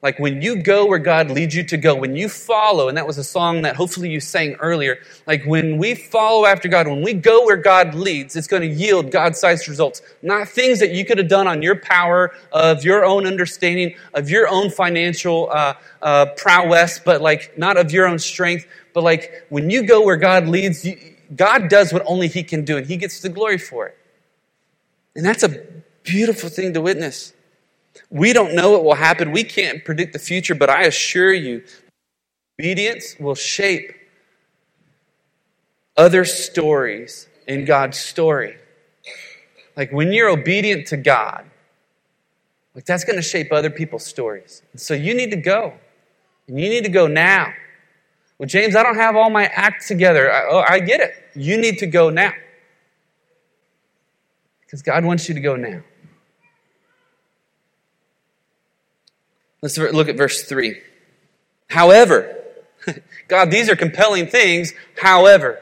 Like 0.00 0.20
when 0.20 0.40
you 0.42 0.62
go 0.62 0.86
where 0.86 1.00
God 1.00 1.28
leads 1.28 1.56
you 1.56 1.64
to 1.64 1.76
go, 1.76 1.92
when 1.96 2.14
you 2.14 2.28
follow, 2.28 2.88
and 2.88 2.96
that 2.96 3.06
was 3.06 3.18
a 3.18 3.24
song 3.24 3.62
that 3.62 3.74
hopefully 3.74 4.08
you 4.08 4.20
sang 4.20 4.54
earlier, 4.60 4.98
like 5.26 5.44
when 5.44 5.76
we 5.76 5.96
follow 5.96 6.46
after 6.46 6.68
God, 6.68 6.86
when 6.86 7.02
we 7.02 7.14
go 7.14 7.44
where 7.44 7.56
God 7.56 7.96
leads, 7.96 8.36
it's 8.36 8.46
going 8.46 8.62
to 8.62 8.68
yield 8.68 9.10
God 9.10 9.34
sized 9.34 9.68
results. 9.68 10.00
Not 10.22 10.48
things 10.48 10.78
that 10.78 10.92
you 10.92 11.04
could 11.04 11.18
have 11.18 11.26
done 11.26 11.48
on 11.48 11.62
your 11.62 11.74
power, 11.74 12.32
of 12.52 12.84
your 12.84 13.04
own 13.04 13.26
understanding, 13.26 13.96
of 14.14 14.30
your 14.30 14.46
own 14.46 14.70
financial 14.70 15.50
uh, 15.50 15.74
uh, 16.00 16.26
prowess, 16.36 17.00
but 17.00 17.20
like 17.20 17.58
not 17.58 17.76
of 17.76 17.90
your 17.90 18.06
own 18.06 18.20
strength, 18.20 18.68
but 18.94 19.02
like 19.02 19.46
when 19.48 19.68
you 19.68 19.82
go 19.82 20.02
where 20.02 20.16
God 20.16 20.46
leads, 20.46 20.84
you, 20.84 20.96
God 21.34 21.68
does 21.68 21.92
what 21.92 22.04
only 22.06 22.28
He 22.28 22.44
can 22.44 22.64
do, 22.64 22.76
and 22.76 22.86
He 22.86 22.96
gets 22.96 23.20
the 23.20 23.28
glory 23.28 23.58
for 23.58 23.88
it. 23.88 23.97
And 25.18 25.26
that's 25.26 25.42
a 25.42 25.48
beautiful 26.04 26.48
thing 26.48 26.72
to 26.74 26.80
witness. 26.80 27.32
We 28.08 28.32
don't 28.32 28.54
know 28.54 28.70
what 28.70 28.84
will 28.84 28.94
happen. 28.94 29.32
We 29.32 29.42
can't 29.42 29.84
predict 29.84 30.12
the 30.12 30.20
future, 30.20 30.54
but 30.54 30.70
I 30.70 30.84
assure 30.84 31.32
you, 31.32 31.64
obedience 32.56 33.16
will 33.18 33.34
shape 33.34 33.92
other 35.96 36.24
stories 36.24 37.26
in 37.48 37.64
God's 37.64 37.98
story. 37.98 38.58
Like 39.76 39.90
when 39.90 40.12
you're 40.12 40.28
obedient 40.28 40.86
to 40.88 40.96
God, 40.96 41.44
like 42.76 42.84
that's 42.84 43.02
going 43.02 43.16
to 43.16 43.22
shape 43.22 43.50
other 43.50 43.70
people's 43.70 44.06
stories. 44.06 44.62
And 44.70 44.80
so 44.80 44.94
you 44.94 45.14
need 45.14 45.32
to 45.32 45.36
go. 45.36 45.74
And 46.46 46.60
you 46.60 46.68
need 46.68 46.84
to 46.84 46.90
go 46.90 47.08
now. 47.08 47.52
Well, 48.38 48.46
James, 48.48 48.76
I 48.76 48.84
don't 48.84 48.94
have 48.94 49.16
all 49.16 49.30
my 49.30 49.46
act 49.46 49.88
together. 49.88 50.32
I, 50.32 50.48
oh, 50.48 50.64
I 50.68 50.78
get 50.78 51.00
it. 51.00 51.12
You 51.34 51.56
need 51.58 51.78
to 51.78 51.88
go 51.88 52.08
now. 52.08 52.34
Because 54.68 54.82
God 54.82 55.02
wants 55.02 55.26
you 55.30 55.34
to 55.34 55.40
go 55.40 55.56
now. 55.56 55.80
Let's 59.62 59.78
look 59.78 60.10
at 60.10 60.16
verse 60.18 60.44
3. 60.44 60.76
However, 61.70 62.36
God, 63.28 63.50
these 63.50 63.70
are 63.70 63.76
compelling 63.76 64.26
things. 64.26 64.74
However, 65.00 65.58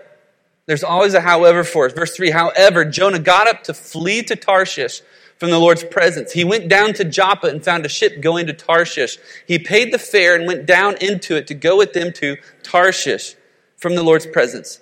there's 0.66 0.82
always 0.82 1.14
a 1.14 1.20
however 1.20 1.62
for 1.62 1.86
us. 1.86 1.92
Verse 1.92 2.16
3 2.16 2.30
However, 2.30 2.84
Jonah 2.84 3.20
got 3.20 3.46
up 3.46 3.62
to 3.64 3.74
flee 3.74 4.24
to 4.24 4.34
Tarshish 4.34 5.02
from 5.38 5.50
the 5.50 5.58
Lord's 5.60 5.84
presence. 5.84 6.32
He 6.32 6.42
went 6.42 6.68
down 6.68 6.92
to 6.94 7.04
Joppa 7.04 7.46
and 7.46 7.64
found 7.64 7.86
a 7.86 7.88
ship 7.88 8.20
going 8.20 8.48
to 8.48 8.52
Tarshish. 8.52 9.18
He 9.46 9.60
paid 9.60 9.92
the 9.92 10.00
fare 10.00 10.34
and 10.34 10.48
went 10.48 10.66
down 10.66 10.96
into 11.00 11.36
it 11.36 11.46
to 11.46 11.54
go 11.54 11.76
with 11.76 11.92
them 11.92 12.12
to 12.14 12.38
Tarshish 12.64 13.36
from 13.76 13.94
the 13.94 14.02
Lord's 14.02 14.26
presence. 14.26 14.80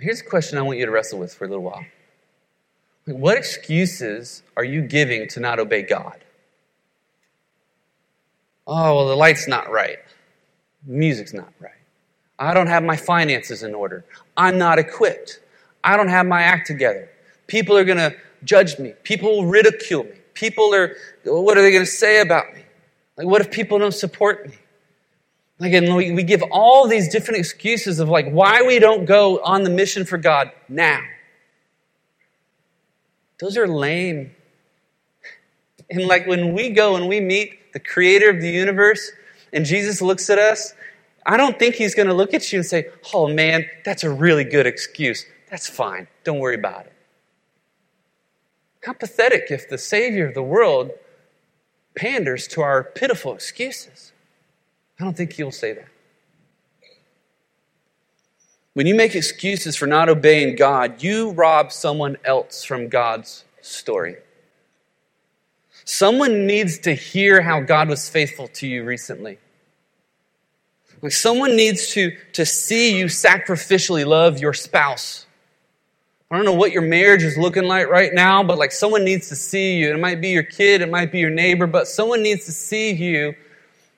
Here's 0.00 0.20
a 0.20 0.24
question 0.24 0.58
I 0.58 0.62
want 0.62 0.78
you 0.78 0.86
to 0.86 0.92
wrestle 0.92 1.18
with 1.18 1.34
for 1.34 1.44
a 1.44 1.48
little 1.48 1.64
while. 1.64 1.84
What 3.06 3.36
excuses 3.36 4.42
are 4.56 4.64
you 4.64 4.82
giving 4.82 5.26
to 5.28 5.40
not 5.40 5.58
obey 5.58 5.82
God? 5.82 6.18
Oh, 8.66 8.94
well, 8.96 9.08
the 9.08 9.16
light's 9.16 9.48
not 9.48 9.70
right. 9.70 9.98
music's 10.86 11.32
not 11.32 11.52
right. 11.58 11.72
I 12.38 12.54
don't 12.54 12.68
have 12.68 12.84
my 12.84 12.96
finances 12.96 13.62
in 13.62 13.74
order. 13.74 14.04
I'm 14.36 14.58
not 14.58 14.78
equipped. 14.78 15.40
I 15.82 15.96
don't 15.96 16.08
have 16.08 16.26
my 16.26 16.42
act 16.42 16.66
together. 16.66 17.08
People 17.46 17.76
are 17.76 17.84
going 17.84 17.98
to 17.98 18.14
judge 18.44 18.78
me. 18.78 18.92
People 19.02 19.30
will 19.30 19.46
ridicule 19.46 20.04
me. 20.04 20.12
People 20.34 20.72
are, 20.74 20.94
what 21.24 21.56
are 21.56 21.62
they 21.62 21.72
going 21.72 21.84
to 21.84 21.90
say 21.90 22.20
about 22.20 22.54
me? 22.54 22.62
Like, 23.16 23.26
what 23.26 23.40
if 23.40 23.50
people 23.50 23.78
don't 23.80 23.94
support 23.94 24.48
me? 24.48 24.54
Like, 25.60 25.72
and 25.72 25.96
we, 25.96 26.12
we 26.12 26.22
give 26.22 26.42
all 26.52 26.86
these 26.86 27.08
different 27.08 27.40
excuses 27.40 27.98
of 27.98 28.08
like 28.08 28.30
why 28.30 28.62
we 28.62 28.78
don't 28.78 29.06
go 29.06 29.40
on 29.42 29.64
the 29.64 29.70
mission 29.70 30.04
for 30.04 30.16
God 30.16 30.52
now. 30.68 31.00
Those 33.40 33.56
are 33.56 33.66
lame. 33.66 34.34
And 35.90 36.06
like 36.06 36.26
when 36.26 36.54
we 36.54 36.70
go 36.70 36.96
and 36.96 37.08
we 37.08 37.20
meet 37.20 37.72
the 37.72 37.80
creator 37.80 38.30
of 38.30 38.40
the 38.40 38.50
universe 38.50 39.10
and 39.52 39.64
Jesus 39.64 40.00
looks 40.00 40.30
at 40.30 40.38
us, 40.38 40.74
I 41.26 41.36
don't 41.36 41.58
think 41.58 41.74
he's 41.74 41.94
going 41.94 42.08
to 42.08 42.14
look 42.14 42.34
at 42.34 42.52
you 42.52 42.60
and 42.60 42.66
say, 42.66 42.88
Oh 43.12 43.28
man, 43.28 43.66
that's 43.84 44.04
a 44.04 44.10
really 44.10 44.44
good 44.44 44.66
excuse. 44.66 45.26
That's 45.50 45.68
fine. 45.68 46.08
Don't 46.24 46.38
worry 46.38 46.54
about 46.54 46.86
it. 46.86 46.92
How 48.84 48.92
pathetic 48.92 49.46
if 49.50 49.68
the 49.68 49.78
Savior 49.78 50.28
of 50.28 50.34
the 50.34 50.42
world 50.42 50.92
panders 51.96 52.46
to 52.48 52.62
our 52.62 52.84
pitiful 52.84 53.34
excuses. 53.34 54.12
I 55.00 55.04
don't 55.04 55.16
think 55.16 55.32
he'll 55.32 55.52
say 55.52 55.72
that. 55.74 55.88
When 58.74 58.86
you 58.86 58.94
make 58.94 59.14
excuses 59.14 59.76
for 59.76 59.86
not 59.86 60.08
obeying 60.08 60.56
God, 60.56 61.02
you 61.02 61.30
rob 61.32 61.72
someone 61.72 62.16
else 62.24 62.64
from 62.64 62.88
God's 62.88 63.44
story. 63.60 64.16
Someone 65.84 66.46
needs 66.46 66.78
to 66.80 66.94
hear 66.94 67.40
how 67.40 67.60
God 67.60 67.88
was 67.88 68.08
faithful 68.08 68.48
to 68.48 68.66
you 68.66 68.84
recently. 68.84 69.38
Like 71.00 71.12
someone 71.12 71.56
needs 71.56 71.92
to, 71.94 72.16
to 72.34 72.44
see 72.44 72.98
you 72.98 73.06
sacrificially 73.06 74.06
love 74.06 74.38
your 74.38 74.52
spouse. 74.52 75.26
I 76.30 76.36
don't 76.36 76.44
know 76.44 76.52
what 76.52 76.72
your 76.72 76.82
marriage 76.82 77.22
is 77.22 77.38
looking 77.38 77.64
like 77.64 77.88
right 77.88 78.12
now, 78.12 78.42
but 78.42 78.58
like 78.58 78.72
someone 78.72 79.04
needs 79.04 79.28
to 79.28 79.36
see 79.36 79.78
you. 79.78 79.94
It 79.94 79.98
might 79.98 80.20
be 80.20 80.28
your 80.28 80.42
kid, 80.42 80.82
it 80.82 80.90
might 80.90 81.10
be 81.10 81.20
your 81.20 81.30
neighbor, 81.30 81.66
but 81.66 81.88
someone 81.88 82.22
needs 82.22 82.44
to 82.46 82.52
see 82.52 82.92
you 82.92 83.34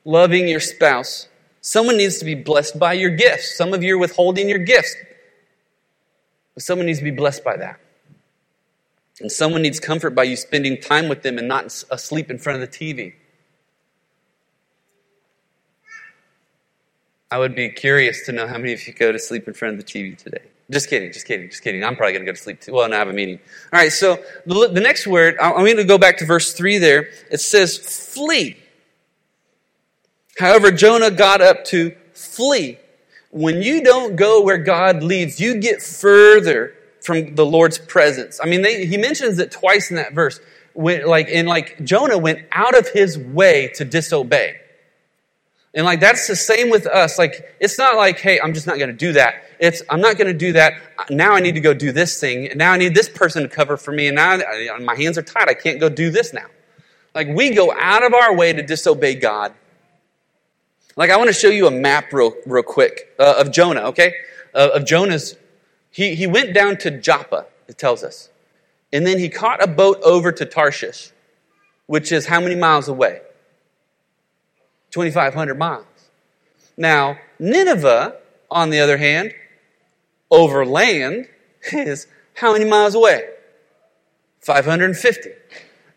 loving 0.04 0.48
your 0.48 0.60
spouse. 0.60 1.28
Someone 1.60 1.96
needs 1.96 2.18
to 2.18 2.24
be 2.24 2.34
blessed 2.34 2.78
by 2.78 2.94
your 2.94 3.10
gifts. 3.10 3.56
Some 3.56 3.74
of 3.74 3.82
you 3.82 3.96
are 3.96 3.98
withholding 3.98 4.48
your 4.48 4.58
gifts, 4.58 4.94
but 6.54 6.62
someone 6.62 6.86
needs 6.86 6.98
to 6.98 7.04
be 7.04 7.10
blessed 7.10 7.44
by 7.44 7.56
that. 7.56 7.80
And 9.20 9.30
someone 9.30 9.62
needs 9.62 9.78
comfort 9.78 10.14
by 10.14 10.22
you 10.22 10.36
spending 10.36 10.80
time 10.80 11.08
with 11.08 11.22
them 11.22 11.36
and 11.36 11.46
not 11.46 11.66
asleep 11.90 12.30
in 12.30 12.38
front 12.38 12.62
of 12.62 12.70
the 12.70 12.76
TV. 12.76 13.12
I 17.30 17.38
would 17.38 17.54
be 17.54 17.68
curious 17.68 18.24
to 18.26 18.32
know 18.32 18.46
how 18.46 18.58
many 18.58 18.72
of 18.72 18.86
you 18.86 18.92
go 18.92 19.12
to 19.12 19.18
sleep 19.18 19.46
in 19.46 19.54
front 19.54 19.78
of 19.78 19.86
the 19.86 19.92
TV 19.92 20.16
today. 20.16 20.42
Just 20.70 20.88
kidding, 20.88 21.12
just 21.12 21.26
kidding, 21.26 21.48
just 21.48 21.62
kidding. 21.62 21.84
I'm 21.84 21.96
probably 21.96 22.12
going 22.12 22.24
to 22.24 22.30
go 22.30 22.34
to 22.34 22.40
sleep 22.40 22.60
too. 22.60 22.72
Well, 22.72 22.84
and 22.84 22.94
I 22.94 22.98
have 22.98 23.08
a 23.08 23.12
meeting. 23.12 23.38
All 23.72 23.78
right, 23.78 23.92
so 23.92 24.22
the, 24.46 24.68
the 24.72 24.80
next 24.80 25.06
word, 25.06 25.36
I'm 25.40 25.52
going 25.52 25.76
to 25.76 25.84
go 25.84 25.98
back 25.98 26.18
to 26.18 26.24
verse 26.24 26.52
3 26.52 26.78
there. 26.78 27.10
It 27.30 27.40
says, 27.40 27.76
flee. 27.76 28.56
However, 30.38 30.70
Jonah 30.70 31.10
got 31.10 31.40
up 31.40 31.64
to 31.66 31.94
flee. 32.14 32.78
When 33.30 33.62
you 33.62 33.82
don't 33.82 34.16
go 34.16 34.42
where 34.42 34.58
God 34.58 35.02
leads, 35.02 35.40
you 35.40 35.60
get 35.60 35.82
further 35.82 36.74
from 37.02 37.34
the 37.34 37.46
Lord's 37.46 37.78
presence. 37.78 38.40
I 38.42 38.46
mean, 38.46 38.62
they, 38.62 38.86
he 38.86 38.96
mentions 38.96 39.38
it 39.38 39.52
twice 39.52 39.90
in 39.90 39.96
that 39.96 40.12
verse. 40.12 40.40
When, 40.74 41.06
like, 41.06 41.28
and 41.30 41.48
like 41.48 41.82
Jonah 41.84 42.18
went 42.18 42.46
out 42.52 42.76
of 42.76 42.88
his 42.88 43.18
way 43.18 43.68
to 43.74 43.84
disobey. 43.84 44.56
And 45.72 45.86
like 45.86 46.00
that's 46.00 46.26
the 46.26 46.34
same 46.34 46.68
with 46.68 46.86
us. 46.86 47.18
Like 47.18 47.56
it's 47.60 47.78
not 47.78 47.96
like, 47.96 48.18
hey, 48.18 48.40
I'm 48.40 48.54
just 48.54 48.66
not 48.66 48.78
going 48.78 48.90
to 48.90 48.96
do 48.96 49.12
that. 49.12 49.34
It's 49.60 49.82
I'm 49.88 50.00
not 50.00 50.16
going 50.16 50.26
to 50.26 50.36
do 50.36 50.52
that. 50.54 50.74
Now 51.10 51.32
I 51.32 51.40
need 51.40 51.54
to 51.54 51.60
go 51.60 51.74
do 51.74 51.92
this 51.92 52.18
thing. 52.18 52.50
Now 52.56 52.72
I 52.72 52.76
need 52.76 52.94
this 52.94 53.08
person 53.08 53.42
to 53.42 53.48
cover 53.48 53.76
for 53.76 53.92
me. 53.92 54.08
And 54.08 54.16
now 54.16 54.40
my 54.80 54.96
hands 54.96 55.16
are 55.16 55.22
tied. 55.22 55.48
I 55.48 55.54
can't 55.54 55.78
go 55.78 55.88
do 55.88 56.10
this 56.10 56.32
now. 56.32 56.46
Like 57.14 57.28
we 57.28 57.54
go 57.54 57.72
out 57.72 58.02
of 58.04 58.14
our 58.14 58.34
way 58.34 58.52
to 58.52 58.62
disobey 58.62 59.14
God 59.14 59.54
like, 60.96 61.10
I 61.10 61.16
want 61.16 61.28
to 61.28 61.34
show 61.34 61.48
you 61.48 61.66
a 61.66 61.70
map 61.70 62.12
real, 62.12 62.34
real 62.46 62.62
quick 62.62 63.14
uh, 63.18 63.34
of 63.38 63.52
Jonah, 63.52 63.82
okay? 63.82 64.14
Uh, 64.54 64.70
of 64.74 64.84
Jonah's. 64.84 65.36
He, 65.90 66.14
he 66.14 66.26
went 66.26 66.54
down 66.54 66.76
to 66.78 66.90
Joppa, 66.90 67.46
it 67.68 67.78
tells 67.78 68.02
us. 68.02 68.28
And 68.92 69.06
then 69.06 69.18
he 69.18 69.28
caught 69.28 69.62
a 69.62 69.66
boat 69.66 70.00
over 70.02 70.32
to 70.32 70.44
Tarshish, 70.44 71.12
which 71.86 72.12
is 72.12 72.26
how 72.26 72.40
many 72.40 72.56
miles 72.56 72.88
away? 72.88 73.20
2,500 74.90 75.56
miles. 75.56 75.86
Now, 76.76 77.18
Nineveh, 77.38 78.16
on 78.50 78.70
the 78.70 78.80
other 78.80 78.96
hand, 78.96 79.32
over 80.30 80.64
land, 80.66 81.28
is 81.72 82.06
how 82.34 82.52
many 82.52 82.64
miles 82.64 82.94
away? 82.94 83.28
550. 84.40 85.30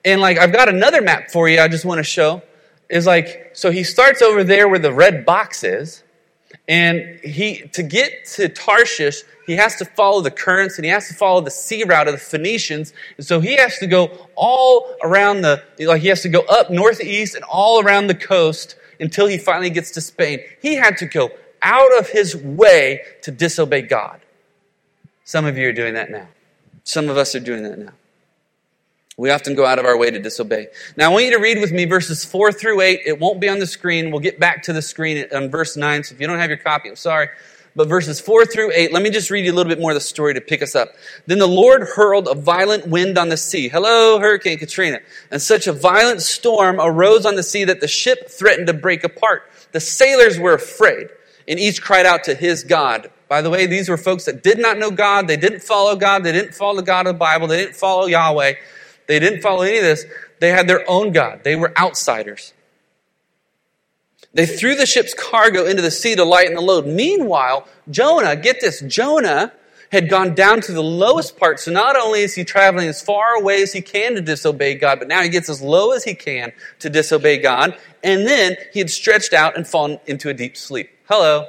And 0.06 0.22
like, 0.22 0.38
I've 0.38 0.52
got 0.52 0.70
another 0.70 1.02
map 1.02 1.32
for 1.32 1.48
you 1.48 1.60
I 1.60 1.68
just 1.68 1.86
want 1.86 2.00
to 2.00 2.04
show 2.04 2.42
is 2.90 3.06
like, 3.06 3.52
so 3.54 3.72
he 3.72 3.84
starts 3.84 4.22
over 4.22 4.44
there 4.44 4.68
where 4.68 4.80
the 4.80 4.94
red 4.94 5.26
box 5.26 5.64
is, 5.64 6.04
and 6.68 7.20
he, 7.24 7.68
to 7.74 7.84
get 7.84 8.26
to 8.36 8.48
Tarshish, 8.48 9.24
he 9.46 9.54
has 9.54 9.76
to 9.78 9.86
follow 9.86 10.22
the 10.22 10.32
currents 10.32 10.78
and 10.78 10.86
he 10.86 10.92
has 10.92 11.08
to 11.10 11.14
follow 11.14 11.42
the 11.42 11.52
sea 11.52 11.84
route 11.84 12.08
of 12.08 12.14
the 12.14 12.20
Phoenicians. 12.20 12.94
And 13.18 13.26
so 13.26 13.42
he 13.42 13.56
has 13.56 13.78
to 13.80 13.88
go 13.88 14.30
all 14.36 14.96
around 15.04 15.42
the, 15.42 15.62
like 15.80 16.02
he 16.02 16.08
has 16.08 16.22
to 16.22 16.30
go 16.30 16.42
up 16.42 16.70
northeast 16.70 17.36
and 17.36 17.44
all 17.44 17.84
around 17.84 18.08
the 18.08 18.16
coast 18.16 18.78
until 19.00 19.28
he 19.28 19.38
finally 19.38 19.70
gets 19.70 19.92
to 19.92 20.02
Spain. 20.02 20.40
He 20.62 20.76
had 20.76 20.98
to 20.98 21.06
go 21.06 21.32
out 21.62 21.98
of 21.98 22.10
his 22.10 22.36
way 22.38 23.02
to 23.24 23.32
disobey 23.32 23.82
God. 23.82 24.22
Some 25.26 25.46
of 25.46 25.58
you 25.58 25.68
are 25.68 25.74
doing 25.74 25.94
that 25.96 26.10
now. 26.10 26.28
Some 26.84 27.10
of 27.10 27.18
us 27.18 27.36
are 27.36 27.40
doing 27.40 27.64
that 27.64 27.80
now. 27.80 27.92
We 29.16 29.30
often 29.30 29.54
go 29.54 29.66
out 29.66 29.78
of 29.78 29.86
our 29.86 29.96
way 29.96 30.10
to 30.10 30.20
disobey. 30.20 30.68
Now, 30.98 31.12
I 31.12 31.14
want 31.14 31.26
you 31.26 31.32
to 31.32 31.40
read 31.40 31.60
with 31.60 31.72
me 31.72 31.86
verses 31.86 32.26
4 32.26 32.52
through 32.52 32.82
8. 32.82 33.02
It 33.06 33.20
won't 33.20 33.40
be 33.40 33.48
on 33.48 33.60
the 33.60 33.68
screen. 33.68 34.10
We'll 34.10 34.22
get 34.22 34.40
back 34.40 34.64
to 34.64 34.74
the 34.74 34.82
screen 34.82 35.26
on 35.34 35.52
verse 35.52 35.78
9. 35.78 36.04
So 36.04 36.16
if 36.16 36.22
you 36.22 36.26
don't 36.26 36.40
have 36.40 36.50
your 36.50 36.58
copy, 36.58 36.90
I'm 36.90 36.96
sorry. 36.96 37.30
But 37.76 37.88
verses 37.88 38.20
4 38.20 38.46
through 38.46 38.72
8, 38.74 38.92
let 38.92 39.04
me 39.04 39.12
just 39.12 39.30
read 39.30 39.46
you 39.46 39.52
a 39.52 39.56
little 39.56 39.70
bit 39.70 39.80
more 39.80 39.92
of 39.92 39.96
the 39.96 40.02
story 40.02 40.34
to 40.34 40.42
pick 40.42 40.62
us 40.62 40.76
up. 40.76 40.90
Then 41.28 41.40
the 41.40 41.48
Lord 41.48 41.84
hurled 41.96 42.28
a 42.28 42.36
violent 42.36 42.88
wind 42.88 43.18
on 43.18 43.30
the 43.30 43.38
sea. 43.38 43.68
Hello, 43.68 44.20
Hurricane 44.20 44.58
Katrina. 44.58 45.00
And 45.32 45.42
such 45.42 45.68
a 45.68 45.74
violent 45.74 46.22
storm 46.22 46.80
arose 46.80 47.26
on 47.26 47.36
the 47.36 47.44
sea 47.44 47.66
that 47.66 47.82
the 47.82 47.88
ship 47.88 48.30
threatened 48.30 48.68
to 48.68 48.74
break 48.74 49.04
apart. 49.04 49.44
The 49.72 49.80
sailors 49.80 50.40
were 50.40 50.54
afraid, 50.54 51.08
and 51.48 51.60
each 51.60 51.82
cried 51.82 52.06
out 52.06 52.24
to 52.26 52.36
his 52.36 52.64
God. 52.64 53.12
By 53.28 53.42
the 53.42 53.50
way, 53.50 53.66
these 53.66 53.90
were 53.90 53.98
folks 53.98 54.26
that 54.26 54.44
did 54.44 54.60
not 54.60 54.78
know 54.78 54.92
God. 54.92 55.28
They 55.28 55.38
didn't 55.38 55.64
follow 55.64 55.96
God. 55.96 56.24
They 56.24 56.32
didn't 56.32 56.54
follow 56.54 56.76
the 56.76 56.84
God 56.84 57.08
of 57.08 57.16
the 57.16 57.20
Bible. 57.20 57.48
They 57.48 57.58
didn't 57.58 57.76
follow 57.76 58.06
Yahweh. 58.06 58.54
They 59.08 59.20
didn't 59.20 59.42
follow 59.42 59.64
any 59.64 59.78
of 59.78 59.84
this. 59.84 60.06
They 60.40 60.50
had 60.50 60.68
their 60.68 60.90
own 60.90 61.12
God. 61.12 61.44
They 61.44 61.56
were 61.56 61.78
outsiders. 61.78 62.54
They 64.34 64.46
threw 64.46 64.76
the 64.76 64.86
ship's 64.86 65.14
cargo 65.14 65.66
into 65.66 65.82
the 65.82 65.92
sea 65.92 66.16
to 66.16 66.24
lighten 66.24 66.56
the 66.56 66.62
load. 66.62 66.88
Meanwhile, 66.88 67.68
Jonah, 67.90 68.36
get 68.36 68.62
this, 68.62 68.82
Jonah 68.82 69.54
had 69.92 70.10
gone 70.10 70.34
down 70.34 70.60
to 70.60 70.72
the 70.72 70.82
lowest 70.82 71.38
part. 71.38 71.60
So 71.60 71.72
not 71.72 71.96
only 71.96 72.22
is 72.22 72.34
he 72.34 72.44
traveling 72.44 72.88
as 72.88 73.00
far 73.00 73.36
away 73.36 73.62
as 73.62 73.74
he 73.74 73.82
can 73.82 74.16
to 74.16 74.22
disobey 74.22 74.74
God, 74.74 74.98
but 74.98 75.08
now 75.08 75.22
he 75.22 75.30
gets 75.30 75.50
as 75.50 75.62
low 75.62 75.92
as 75.92 76.04
he 76.04 76.16
can 76.16 76.52
to 76.80 76.90
disobey 76.90 77.38
God. 77.38 77.78
And 78.04 78.26
then 78.26 78.56
he 78.74 78.80
had 78.80 78.90
stretched 78.90 79.34
out 79.34 79.56
and 79.56 79.68
fallen 79.68 80.00
into 80.08 80.30
a 80.30 80.34
deep 80.34 80.58
sleep. 80.58 80.90
Hello. 81.08 81.46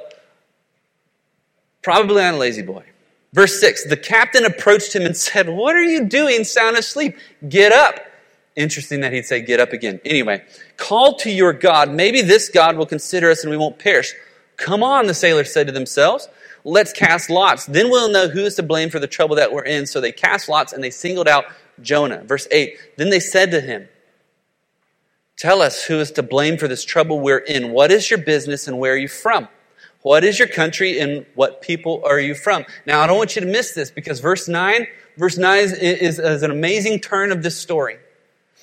Probably 1.81 2.23
on 2.23 2.35
a 2.35 2.37
La-Z-Boy. 2.37 2.83
Verse 3.35 3.59
6 3.59 3.89
The 3.89 3.97
captain 3.97 4.45
approached 4.45 4.95
him 4.95 5.03
and 5.03 5.15
said, 5.15 5.49
What 5.49 5.75
are 5.75 5.83
you 5.83 6.05
doing 6.05 6.43
sound 6.45 6.77
asleep? 6.77 7.17
Get 7.47 7.71
up. 7.71 7.99
Interesting 8.55 9.01
that 9.01 9.11
he'd 9.11 9.25
say, 9.25 9.41
Get 9.41 9.59
up 9.59 9.73
again. 9.73 9.99
Anyway, 10.05 10.43
call 10.77 11.17
to 11.17 11.29
your 11.29 11.51
God. 11.53 11.91
Maybe 11.91 12.21
this 12.21 12.49
God 12.49 12.77
will 12.77 12.85
consider 12.85 13.29
us 13.29 13.43
and 13.43 13.51
we 13.51 13.57
won't 13.57 13.77
perish. 13.77 14.13
Come 14.55 14.81
on, 14.81 15.05
the 15.05 15.13
sailors 15.13 15.53
said 15.53 15.67
to 15.67 15.73
themselves. 15.73 16.29
Let's 16.63 16.93
cast 16.93 17.29
lots. 17.29 17.65
Then 17.65 17.91
we'll 17.91 18.09
know 18.09 18.29
who 18.29 18.45
is 18.45 18.55
to 18.55 18.63
blame 18.63 18.89
for 18.89 18.99
the 18.99 19.05
trouble 19.05 19.35
that 19.35 19.51
we're 19.51 19.65
in. 19.65 19.85
So 19.85 20.01
they 20.01 20.13
cast 20.13 20.47
lots 20.49 20.71
and 20.71 20.81
they 20.81 20.89
singled 20.89 21.27
out 21.27 21.45
Jonah. 21.81 22.23
Verse 22.23 22.47
8 22.49 22.77
Then 22.97 23.09
they 23.09 23.19
said 23.19 23.51
to 23.51 23.59
him, 23.59 23.89
Tell 25.37 25.61
us 25.61 25.83
who 25.83 25.99
is 25.99 26.11
to 26.11 26.23
blame 26.23 26.57
for 26.57 26.69
this 26.69 26.85
trouble 26.85 27.19
we're 27.19 27.39
in. 27.39 27.71
What 27.71 27.91
is 27.91 28.09
your 28.09 28.19
business 28.19 28.69
and 28.69 28.79
where 28.79 28.93
are 28.93 28.97
you 28.97 29.09
from? 29.09 29.49
What 30.05 30.23
is 30.23 30.37
your 30.37 30.47
country 30.47 30.99
and 30.99 31.25
what 31.33 31.63
people 31.63 32.03
are 32.05 32.19
you 32.19 32.35
from? 32.35 32.63
Now, 32.85 33.01
I 33.01 33.07
don't 33.07 33.17
want 33.17 33.35
you 33.35 33.41
to 33.41 33.47
miss 33.47 33.73
this 33.73 33.89
because 33.89 34.19
verse 34.19 34.47
9, 34.47 34.85
verse 35.17 35.35
9 35.35 35.57
is, 35.57 35.73
is, 35.73 36.19
is 36.19 36.43
an 36.43 36.51
amazing 36.51 36.99
turn 36.99 37.31
of 37.31 37.41
this 37.41 37.59
story. 37.59 37.97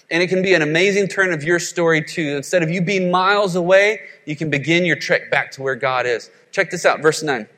And 0.09 0.23
it 0.23 0.29
can 0.29 0.43
be 0.43 0.55
an 0.55 0.63
amazing 0.63 1.09
turn 1.09 1.33
of 1.33 1.43
your 1.43 1.59
story 1.59 2.01
too. 2.05 2.37
Instead 2.37 2.63
of 2.63 2.71
you 2.71 2.81
being 2.81 3.11
miles 3.11 3.57
away, 3.57 4.03
you 4.25 4.37
can 4.37 4.51
begin 4.51 4.85
your 4.85 4.95
trek 4.95 5.33
back 5.33 5.51
to 5.53 5.63
where 5.63 5.75
God 5.75 6.07
is. 6.07 6.31
Check 6.53 6.71
this 6.71 6.87
out, 6.87 7.03
verse 7.03 7.25
9. 7.25 7.49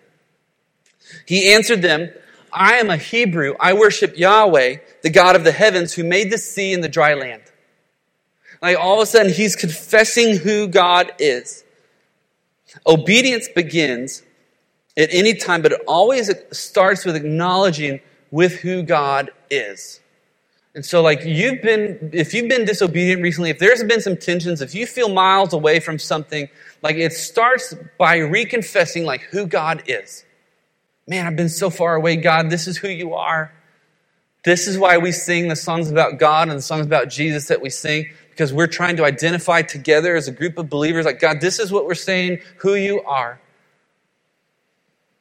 He 1.27 1.53
answered 1.53 1.83
them, 1.83 2.09
I 2.51 2.77
am 2.77 2.89
a 2.89 2.97
Hebrew. 2.97 3.55
I 3.61 3.75
worship 3.75 4.17
Yahweh, 4.17 4.77
the 5.03 5.11
God 5.11 5.37
of 5.37 5.45
the 5.45 5.53
heavens, 5.53 5.93
who 5.93 6.05
made 6.05 6.33
the 6.33 6.39
sea 6.39 6.73
and 6.73 6.83
the 6.83 6.89
dry 6.89 7.13
land. 7.13 7.43
Like 8.63 8.79
all 8.79 8.95
of 8.95 9.03
a 9.03 9.07
sudden, 9.07 9.31
he's 9.31 9.55
confessing 9.55 10.39
who 10.39 10.69
God 10.69 11.13
is. 11.19 11.65
Obedience 12.87 13.49
begins 13.49 14.23
at 14.97 15.09
any 15.13 15.35
time, 15.35 15.63
but 15.63 15.73
it 15.73 15.81
always 15.87 16.31
starts 16.53 17.05
with 17.05 17.17
acknowledging 17.17 18.01
with 18.31 18.61
who 18.61 18.83
God 18.83 19.31
is. 19.51 20.01
And 20.75 20.85
so, 20.85 21.03
like, 21.03 21.25
you've 21.25 21.63
been, 21.63 22.11
if 22.13 22.35
you've 22.35 22.49
been 22.49 22.65
disobedient 22.65 23.23
recently, 23.23 23.51
if 23.51 23.61
there's 23.61 23.85
been 23.85 24.01
some 24.01 24.17
tensions, 24.17 24.61
if 24.61 24.75
you 24.75 24.87
feel 24.87 25.09
miles 25.09 25.53
away 25.53 25.79
from 25.79 26.01
something, 26.01 26.49
like, 26.83 26.97
it 26.97 27.13
starts 27.13 27.75
by 27.97 28.19
reconfessing, 28.19 29.05
like, 29.05 29.21
who 29.23 29.47
God 29.47 29.85
is. 29.87 30.25
Man, 31.07 31.27
I've 31.27 31.37
been 31.37 31.49
so 31.49 31.71
far 31.71 31.95
away, 31.95 32.17
God, 32.17 32.51
this 32.51 32.67
is 32.67 32.77
who 32.77 32.89
you 32.89 33.15
are. 33.15 33.53
This 34.45 34.67
is 34.67 34.77
why 34.77 34.99
we 34.99 35.13
sing 35.13 35.49
the 35.49 35.57
songs 35.57 35.91
about 35.91 36.19
God 36.19 36.49
and 36.49 36.59
the 36.59 36.63
songs 36.63 36.87
about 36.87 37.09
Jesus 37.09 37.49
that 37.49 37.63
we 37.63 37.71
sing, 37.71 38.11
because 38.35 38.53
we're 38.53 38.67
trying 38.67 38.97
to 38.97 39.05
identify 39.05 39.63
together 39.63 40.17
as 40.17 40.27
a 40.27 40.33
group 40.33 40.59
of 40.59 40.69
believers, 40.69 41.07
like, 41.07 41.21
God, 41.21 41.41
this 41.41 41.61
is 41.61 41.71
what 41.71 41.87
we're 41.87 41.95
saying, 41.95 42.41
who 42.59 42.75
you 42.75 43.01
are. 43.03 43.41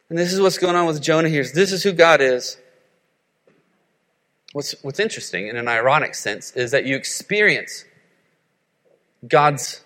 And 0.10 0.18
this 0.18 0.34
is 0.34 0.42
what's 0.42 0.58
going 0.58 0.76
on 0.76 0.88
with 0.88 1.00
Jonah 1.00 1.30
here. 1.30 1.44
This 1.44 1.72
is 1.72 1.84
who 1.84 1.92
God 1.92 2.22
is. 2.22 2.58
What's, 4.52 4.74
what's 4.82 5.00
interesting 5.00 5.48
in 5.48 5.58
an 5.58 5.68
ironic 5.68 6.16
sense 6.16 6.52
is 6.54 6.72
that 6.72 6.86
you 6.86 6.96
experience 6.96 7.86
God's 9.28 9.84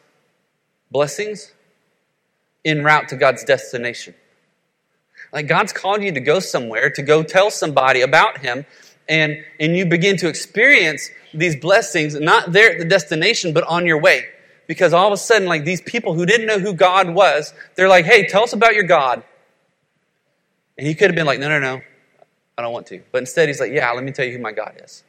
blessings 0.90 1.52
en 2.64 2.82
route 2.86 3.10
to 3.10 3.18
God's 3.18 3.44
destination. 3.44 4.16
Like 5.34 5.48
God's 5.48 5.74
called 5.74 6.02
you 6.02 6.14
to 6.14 6.22
go 6.22 6.40
somewhere, 6.40 6.90
to 6.92 7.02
go 7.02 7.24
tell 7.24 7.52
somebody 7.52 8.02
about 8.02 8.40
Him, 8.40 8.66
and, 9.10 9.44
and 9.60 9.76
you 9.76 9.86
begin 9.86 10.18
to 10.18 10.28
experience 10.28 11.10
these 11.34 11.56
blessings, 11.56 12.16
not 12.16 12.52
there 12.52 12.72
at 12.72 12.80
the 12.80 12.86
destination, 12.86 13.54
but 13.54 13.64
on 13.66 13.86
your 13.86 14.00
way. 14.00 14.26
Because 14.68 14.94
all 14.94 15.08
of 15.08 15.14
a 15.14 15.18
sudden, 15.18 15.48
like 15.48 15.64
these 15.64 15.82
people 15.82 16.14
who 16.14 16.26
didn't 16.26 16.46
know 16.46 16.60
who 16.60 16.74
God 16.74 17.10
was, 17.10 17.54
they're 17.76 17.88
like, 17.88 18.06
hey, 18.06 18.28
tell 18.28 18.44
us 18.44 18.54
about 18.54 18.74
your 18.74 18.84
God. 18.84 19.24
And 20.78 20.86
he 20.86 20.94
could 20.94 21.10
have 21.10 21.16
been 21.16 21.26
like, 21.26 21.40
no, 21.40 21.48
no, 21.50 21.60
no, 21.60 21.82
I 22.58 22.62
don't 22.62 22.74
want 22.74 22.88
to. 22.88 23.02
But 23.12 23.20
instead, 23.20 23.48
he's 23.48 23.60
like, 23.60 23.72
yeah, 23.72 23.92
let 23.92 24.04
me 24.04 24.12
tell 24.12 24.26
you 24.26 24.34
who 24.34 24.40
my 24.40 24.52
God 24.52 24.80
is. 24.84 25.04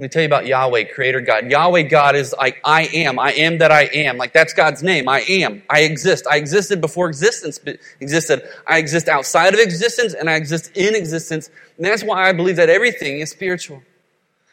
Let 0.00 0.04
me 0.04 0.08
tell 0.08 0.22
you 0.22 0.28
about 0.28 0.46
Yahweh, 0.46 0.84
Creator 0.94 1.20
God. 1.20 1.50
Yahweh 1.50 1.82
God 1.82 2.16
is 2.16 2.34
like, 2.38 2.58
I 2.64 2.84
am. 2.86 3.18
I 3.18 3.32
am 3.32 3.58
that 3.58 3.70
I 3.70 3.82
am. 3.82 4.16
Like, 4.16 4.32
that's 4.32 4.54
God's 4.54 4.82
name. 4.82 5.10
I 5.10 5.20
am. 5.28 5.62
I 5.68 5.80
exist. 5.80 6.26
I 6.26 6.38
existed 6.38 6.80
before 6.80 7.10
existence 7.10 7.60
existed. 8.00 8.42
I 8.66 8.78
exist 8.78 9.08
outside 9.08 9.52
of 9.52 9.60
existence 9.60 10.14
and 10.14 10.30
I 10.30 10.36
exist 10.36 10.74
in 10.74 10.94
existence. 10.94 11.50
And 11.76 11.84
that's 11.84 12.02
why 12.02 12.26
I 12.26 12.32
believe 12.32 12.56
that 12.56 12.70
everything 12.70 13.20
is 13.20 13.30
spiritual. 13.30 13.82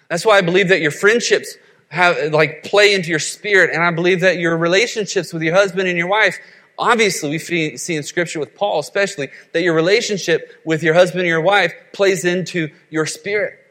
That's 0.09 0.25
why 0.25 0.37
I 0.37 0.41
believe 0.41 0.67
that 0.67 0.81
your 0.81 0.91
friendships 0.91 1.55
have, 1.91 2.33
like, 2.33 2.63
play 2.63 2.93
into 2.93 3.07
your 3.07 3.19
spirit. 3.19 3.73
And 3.73 3.81
I 3.81 3.91
believe 3.91 4.19
that 4.19 4.39
your 4.39 4.57
relationships 4.57 5.31
with 5.31 5.43
your 5.43 5.55
husband 5.55 5.87
and 5.87 5.97
your 5.97 6.09
wife 6.09 6.39
Obviously, 6.79 7.31
we 7.31 7.39
see 7.39 7.95
in 7.95 8.03
Scripture 8.03 8.39
with 8.39 8.53
Paul, 8.53 8.77
especially, 8.77 9.29
that 9.53 9.63
your 9.63 9.73
relationship 9.73 10.61
with 10.63 10.83
your 10.83 10.93
husband 10.93 11.23
or 11.23 11.25
your 11.25 11.41
wife 11.41 11.73
plays 11.91 12.23
into 12.23 12.69
your 12.91 13.07
spirit. 13.07 13.66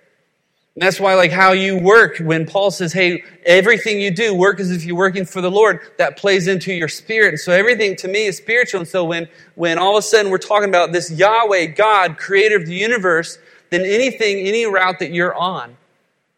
And 0.76 0.82
that's 0.82 1.00
why, 1.00 1.14
like, 1.14 1.32
how 1.32 1.52
you 1.52 1.78
work, 1.78 2.18
when 2.18 2.44
Paul 2.44 2.70
says, 2.70 2.92
hey, 2.92 3.24
everything 3.46 3.98
you 3.98 4.10
do, 4.10 4.34
work 4.34 4.60
as 4.60 4.70
if 4.70 4.84
you're 4.84 4.94
working 4.94 5.24
for 5.24 5.40
the 5.40 5.50
Lord, 5.50 5.80
that 5.96 6.18
plays 6.18 6.46
into 6.48 6.70
your 6.74 6.88
spirit. 6.88 7.28
And 7.30 7.40
so 7.40 7.50
everything 7.52 7.96
to 7.96 8.08
me 8.08 8.26
is 8.26 8.36
spiritual. 8.36 8.80
And 8.80 8.88
so 8.88 9.02
when, 9.02 9.26
when 9.54 9.78
all 9.78 9.96
of 9.96 10.00
a 10.00 10.02
sudden 10.02 10.30
we're 10.30 10.36
talking 10.36 10.68
about 10.68 10.92
this 10.92 11.10
Yahweh, 11.10 11.68
God, 11.68 12.18
creator 12.18 12.56
of 12.56 12.66
the 12.66 12.74
universe, 12.74 13.38
then 13.70 13.86
anything, 13.86 14.46
any 14.46 14.66
route 14.66 14.98
that 14.98 15.12
you're 15.12 15.34
on, 15.34 15.78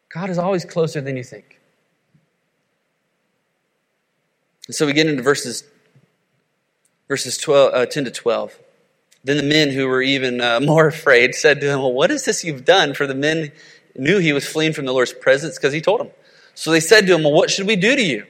God 0.09 0.31
is 0.31 0.39
always 0.39 0.65
closer 0.65 1.01
than 1.01 1.17
you 1.17 1.25
think. 1.25 1.59
And 4.69 4.77
so 4.77 4.87
we 4.87 4.93
get 4.93 5.09
into 5.09 5.23
verses 5.23 5.65
verses 7.09 7.39
12, 7.39 7.75
uh, 7.75 7.87
10 7.87 8.05
to 8.05 8.11
12. 8.13 8.57
Then 9.25 9.37
the 9.39 9.43
men 9.43 9.71
who 9.71 9.89
were 9.89 10.03
even 10.03 10.41
uh, 10.41 10.61
more 10.63 10.87
afraid 10.87 11.35
said 11.35 11.61
to 11.61 11.67
him, 11.67 11.81
Well, 11.81 11.93
what 11.93 12.13
is 12.13 12.25
this 12.25 12.45
you've 12.45 12.65
done? 12.65 12.95
For 12.95 13.07
the 13.07 13.15
men 13.15 13.51
knew 13.99 14.19
he 14.19 14.33
was 14.33 14.47
fleeing 14.47 14.73
from 14.73 14.87
the 14.87 14.93
Lord's 14.93 15.13
presence 15.13 15.57
because 15.57 15.73
he 15.73 15.81
told 15.81 16.01
them. 16.01 16.11
So 16.55 16.71
they 16.71 16.81
said 16.81 17.07
to 17.07 17.15
him, 17.15 17.23
Well, 17.23 17.33
what 17.33 17.51
should 17.51 17.67
we 17.67 17.77
do 17.77 17.95
to 17.95 18.03
you? 18.03 18.27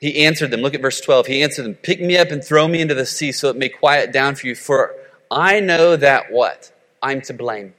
He 0.00 0.24
answered 0.24 0.50
them. 0.50 0.60
Look 0.60 0.74
at 0.74 0.82
verse 0.82 1.00
12. 1.00 1.26
He 1.26 1.42
answered 1.42 1.64
them, 1.64 1.74
Pick 1.74 2.00
me 2.00 2.16
up 2.16 2.30
and 2.30 2.44
throw 2.44 2.68
me 2.68 2.80
into 2.80 2.94
the 2.94 3.06
sea 3.06 3.32
so 3.32 3.48
it 3.48 3.56
may 3.56 3.68
quiet 3.68 4.12
down 4.12 4.34
for 4.34 4.46
you. 4.46 4.54
For 4.54 4.94
I 5.30 5.60
know 5.60 5.96
that 5.96 6.30
what? 6.30 6.72
I'm 7.02 7.20
to 7.22 7.34
blame. 7.34 7.74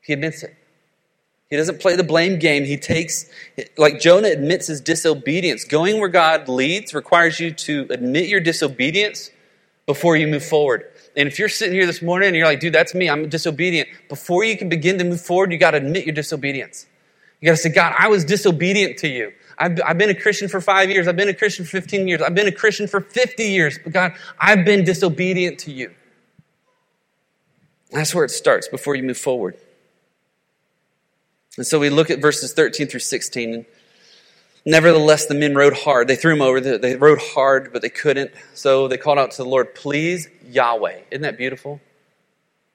He 0.00 0.12
admits 0.12 0.42
it. 0.42 0.56
He 1.50 1.56
doesn't 1.56 1.80
play 1.80 1.96
the 1.96 2.04
blame 2.04 2.38
game. 2.38 2.64
He 2.64 2.76
takes, 2.76 3.28
like 3.76 4.00
Jonah 4.00 4.28
admits 4.28 4.68
his 4.68 4.80
disobedience. 4.80 5.64
Going 5.64 5.98
where 5.98 6.08
God 6.08 6.48
leads 6.48 6.94
requires 6.94 7.40
you 7.40 7.52
to 7.52 7.86
admit 7.90 8.28
your 8.28 8.40
disobedience 8.40 9.30
before 9.84 10.16
you 10.16 10.28
move 10.28 10.44
forward. 10.44 10.84
And 11.16 11.28
if 11.28 11.38
you're 11.38 11.48
sitting 11.48 11.74
here 11.74 11.86
this 11.86 12.02
morning 12.02 12.28
and 12.28 12.36
you're 12.36 12.46
like, 12.46 12.60
dude, 12.60 12.72
that's 12.72 12.94
me, 12.94 13.08
I'm 13.08 13.28
disobedient, 13.28 13.88
before 14.08 14.44
you 14.44 14.56
can 14.56 14.68
begin 14.68 14.98
to 14.98 15.04
move 15.04 15.20
forward, 15.20 15.52
you 15.52 15.58
got 15.58 15.72
to 15.72 15.78
admit 15.78 16.06
your 16.06 16.14
disobedience. 16.14 16.86
You 17.40 17.46
got 17.46 17.52
to 17.52 17.56
say, 17.56 17.70
God, 17.70 17.94
I 17.98 18.08
was 18.08 18.24
disobedient 18.24 18.98
to 18.98 19.08
you. 19.08 19.32
I've, 19.58 19.80
I've 19.84 19.98
been 19.98 20.10
a 20.10 20.14
Christian 20.14 20.48
for 20.48 20.60
five 20.60 20.90
years. 20.90 21.08
I've 21.08 21.16
been 21.16 21.28
a 21.28 21.34
Christian 21.34 21.64
for 21.64 21.70
15 21.72 22.08
years. 22.08 22.22
I've 22.22 22.34
been 22.34 22.48
a 22.48 22.52
Christian 22.52 22.86
for 22.86 23.00
50 23.00 23.44
years. 23.44 23.78
But 23.82 23.92
God, 23.92 24.12
I've 24.38 24.64
been 24.64 24.84
disobedient 24.84 25.58
to 25.60 25.72
you. 25.72 25.92
That's 27.90 28.14
where 28.14 28.24
it 28.24 28.30
starts 28.30 28.68
before 28.68 28.94
you 28.94 29.02
move 29.02 29.18
forward. 29.18 29.56
And 31.56 31.66
so 31.66 31.78
we 31.78 31.90
look 31.90 32.10
at 32.10 32.20
verses 32.20 32.52
13 32.52 32.86
through 32.86 33.00
16. 33.00 33.66
Nevertheless, 34.64 35.26
the 35.26 35.34
men 35.34 35.54
rode 35.54 35.72
hard. 35.72 36.06
They 36.08 36.16
threw 36.16 36.34
him 36.34 36.42
over. 36.42 36.60
They 36.60 36.96
rode 36.96 37.20
hard, 37.20 37.72
but 37.72 37.82
they 37.82 37.88
couldn't. 37.88 38.32
So 38.54 38.88
they 38.88 38.98
called 38.98 39.18
out 39.18 39.30
to 39.32 39.42
the 39.42 39.48
Lord, 39.48 39.74
Please, 39.74 40.28
Yahweh. 40.46 41.00
Isn't 41.10 41.22
that 41.22 41.38
beautiful? 41.38 41.80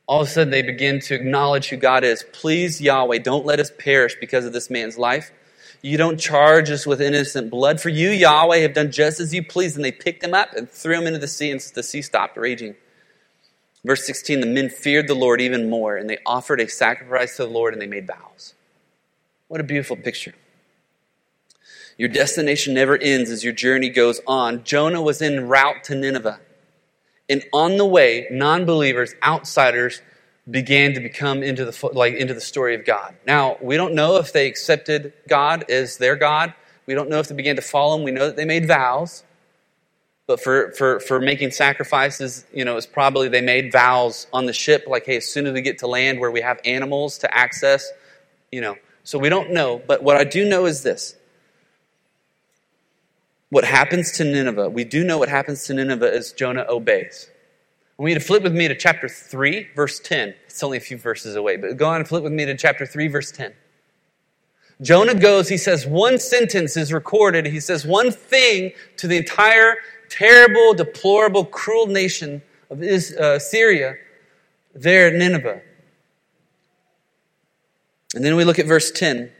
All 0.08 0.22
of 0.22 0.28
a 0.28 0.30
sudden, 0.30 0.52
they 0.52 0.62
begin 0.62 1.00
to 1.02 1.16
acknowledge 1.16 1.70
who 1.70 1.78
God 1.78 2.04
is. 2.04 2.24
Please, 2.34 2.82
Yahweh, 2.82 3.20
don't 3.20 3.46
let 3.46 3.60
us 3.60 3.72
perish 3.78 4.16
because 4.20 4.46
of 4.46 4.54
this 4.54 4.70
man's 4.70 4.98
life. 4.98 5.32
You 5.82 5.98
don't 5.98 6.20
charge 6.20 6.72
us 6.72 6.88
with 6.88 7.02
innocent 7.02 7.52
blood. 7.52 7.80
For 7.80 7.90
you, 7.90 8.10
Yahweh, 8.10 8.58
have 8.58 8.74
done 8.74 8.92
just 8.92 9.20
as 9.20 9.34
you 9.34 9.44
pleased. 9.44 9.76
And 9.76 9.86
they 9.86 9.92
picked 9.92 10.24
him 10.24 10.34
up 10.34 10.54
and 10.56 10.70
threw 10.70 11.00
him 11.00 11.08
into 11.08 11.20
the 11.20 11.28
sea, 11.28 11.52
and 11.52 11.60
the 11.60 11.84
sea 11.84 12.02
stopped 12.02 12.38
raging. 12.38 12.76
Verse 13.84 14.06
16 14.06 14.40
The 14.40 14.48
men 14.48 14.70
feared 14.70 15.08
the 15.08 15.16
Lord 15.16 15.42
even 15.42 15.70
more, 15.70 15.96
and 15.96 16.10
they 16.10 16.18
offered 16.26 16.60
a 16.60 16.68
sacrifice 16.68 17.38
to 17.38 17.44
the 17.44 17.52
Lord, 17.52 17.74
and 17.74 17.82
they 17.82 17.88
made 17.88 18.08
vows. 18.08 18.56
What 19.48 19.62
a 19.62 19.64
beautiful 19.64 19.96
picture. 19.96 20.34
Your 21.98 22.10
destination 22.10 22.74
never 22.74 22.98
ends 22.98 23.30
as 23.30 23.44
your 23.44 23.54
journey 23.54 23.90
goes 23.90 24.20
on. 24.28 24.64
Jonah 24.64 25.02
was 25.02 25.22
en 25.22 25.48
route 25.48 25.84
to 25.86 25.96
Nineveh. 25.96 26.40
And 27.30 27.44
on 27.54 27.78
the 27.78 27.86
way, 27.86 28.28
non 28.30 28.66
believers, 28.66 29.14
outsiders, 29.24 30.02
began 30.50 30.94
to 30.94 31.00
become 31.00 31.42
into 31.42 31.66
the, 31.66 31.90
like, 31.94 32.14
into 32.16 32.34
the 32.34 32.42
story 32.42 32.76
of 32.76 32.86
God. 32.86 33.16
Now, 33.26 33.58
we 33.62 33.78
don't 33.78 33.96
know 33.96 34.18
if 34.18 34.32
they 34.32 34.48
accepted 34.48 35.14
God 35.28 35.70
as 35.70 35.98
their 35.98 36.16
God. 36.16 36.54
We 36.86 36.94
don't 36.94 37.10
know 37.10 37.20
if 37.20 37.28
they 37.28 37.36
began 37.36 37.56
to 37.56 37.64
follow 37.64 37.98
him. 37.98 38.04
We 38.04 38.12
know 38.12 38.28
that 38.28 38.36
they 38.36 38.46
made 38.46 38.68
vows. 38.68 39.24
But 40.28 40.40
for, 40.40 40.72
for, 40.72 41.00
for 41.00 41.20
making 41.20 41.52
sacrifices, 41.52 42.46
you 42.54 42.66
know, 42.66 42.78
it's 42.78 42.88
probably 42.88 43.28
they 43.28 43.42
made 43.42 43.72
vows 43.72 44.28
on 44.34 44.46
the 44.46 44.54
ship, 44.54 44.86
like, 44.88 45.06
hey, 45.06 45.18
as 45.18 45.28
soon 45.28 45.46
as 45.46 45.54
we 45.54 45.62
get 45.62 45.80
to 45.80 45.88
land 45.88 46.20
where 46.20 46.32
we 46.32 46.42
have 46.42 46.60
animals 46.66 47.20
to 47.20 47.36
access, 47.36 47.92
you 48.52 48.62
know, 48.62 48.76
so 49.04 49.20
we 49.20 49.30
don't 49.30 49.52
know, 49.52 49.82
but 49.86 50.02
what 50.02 50.18
I 50.18 50.24
do 50.24 50.48
know 50.48 50.66
is 50.66 50.82
this. 50.82 51.16
What 53.56 53.64
happens 53.64 54.12
to 54.18 54.26
Nineveh, 54.26 54.70
we 54.70 54.84
do 54.84 55.06
know 55.06 55.18
what 55.18 55.30
happens 55.30 55.64
to 55.64 55.74
Nineveh 55.74 56.14
as 56.14 56.34
Jonah 56.34 56.66
obeys. 56.68 57.30
I 57.98 58.02
want 58.02 58.10
you 58.10 58.20
to 58.20 58.26
flip 58.26 58.44
with 58.44 58.54
me 58.54 58.68
to 58.68 58.76
chapter 58.76 59.08
3, 59.08 59.70
verse 59.74 60.02
10. 60.02 60.36
It's 60.48 60.62
only 60.62 60.76
a 60.76 60.82
few 60.82 60.98
verses 60.98 61.38
away, 61.38 61.56
but 61.56 61.78
go 61.78 61.88
on 61.88 62.02
and 62.02 62.06
flip 62.06 62.22
with 62.22 62.34
me 62.34 62.44
to 62.44 62.58
chapter 62.58 62.86
3, 62.86 63.08
verse 63.08 63.32
10. 63.32 63.54
Jonah 64.82 65.16
goes, 65.16 65.48
he 65.48 65.56
says 65.56 65.88
one 65.88 66.20
sentence 66.20 66.76
is 66.76 66.92
recorded. 66.92 67.46
He 67.46 67.62
says 67.62 67.86
one 67.86 68.12
thing 68.12 68.74
to 68.98 69.08
the 69.08 69.16
entire 69.16 69.78
terrible, 70.10 70.74
deplorable, 70.74 71.46
cruel 71.46 71.88
nation 71.88 72.42
of 72.70 72.82
uh, 72.84 73.40
Syria 73.40 73.96
there 74.74 75.08
at 75.08 75.14
Nineveh. 75.14 75.62
And 78.14 78.26
then 78.26 78.36
we 78.36 78.44
look 78.44 78.60
at 78.60 78.66
verse 78.66 78.92
10. 78.92 79.32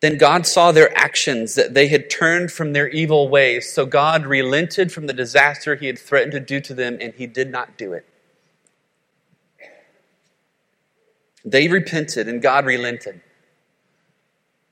Then 0.00 0.16
God 0.16 0.46
saw 0.46 0.70
their 0.70 0.96
actions, 0.96 1.56
that 1.56 1.74
they 1.74 1.88
had 1.88 2.08
turned 2.08 2.52
from 2.52 2.72
their 2.72 2.88
evil 2.88 3.28
ways. 3.28 3.72
So 3.72 3.84
God 3.84 4.26
relented 4.26 4.92
from 4.92 5.06
the 5.06 5.12
disaster 5.12 5.74
he 5.74 5.86
had 5.86 5.98
threatened 5.98 6.32
to 6.32 6.40
do 6.40 6.60
to 6.60 6.74
them, 6.74 6.98
and 7.00 7.12
he 7.14 7.26
did 7.26 7.50
not 7.50 7.76
do 7.76 7.92
it. 7.92 8.06
They 11.44 11.66
repented, 11.66 12.28
and 12.28 12.40
God 12.40 12.64
relented. 12.64 13.20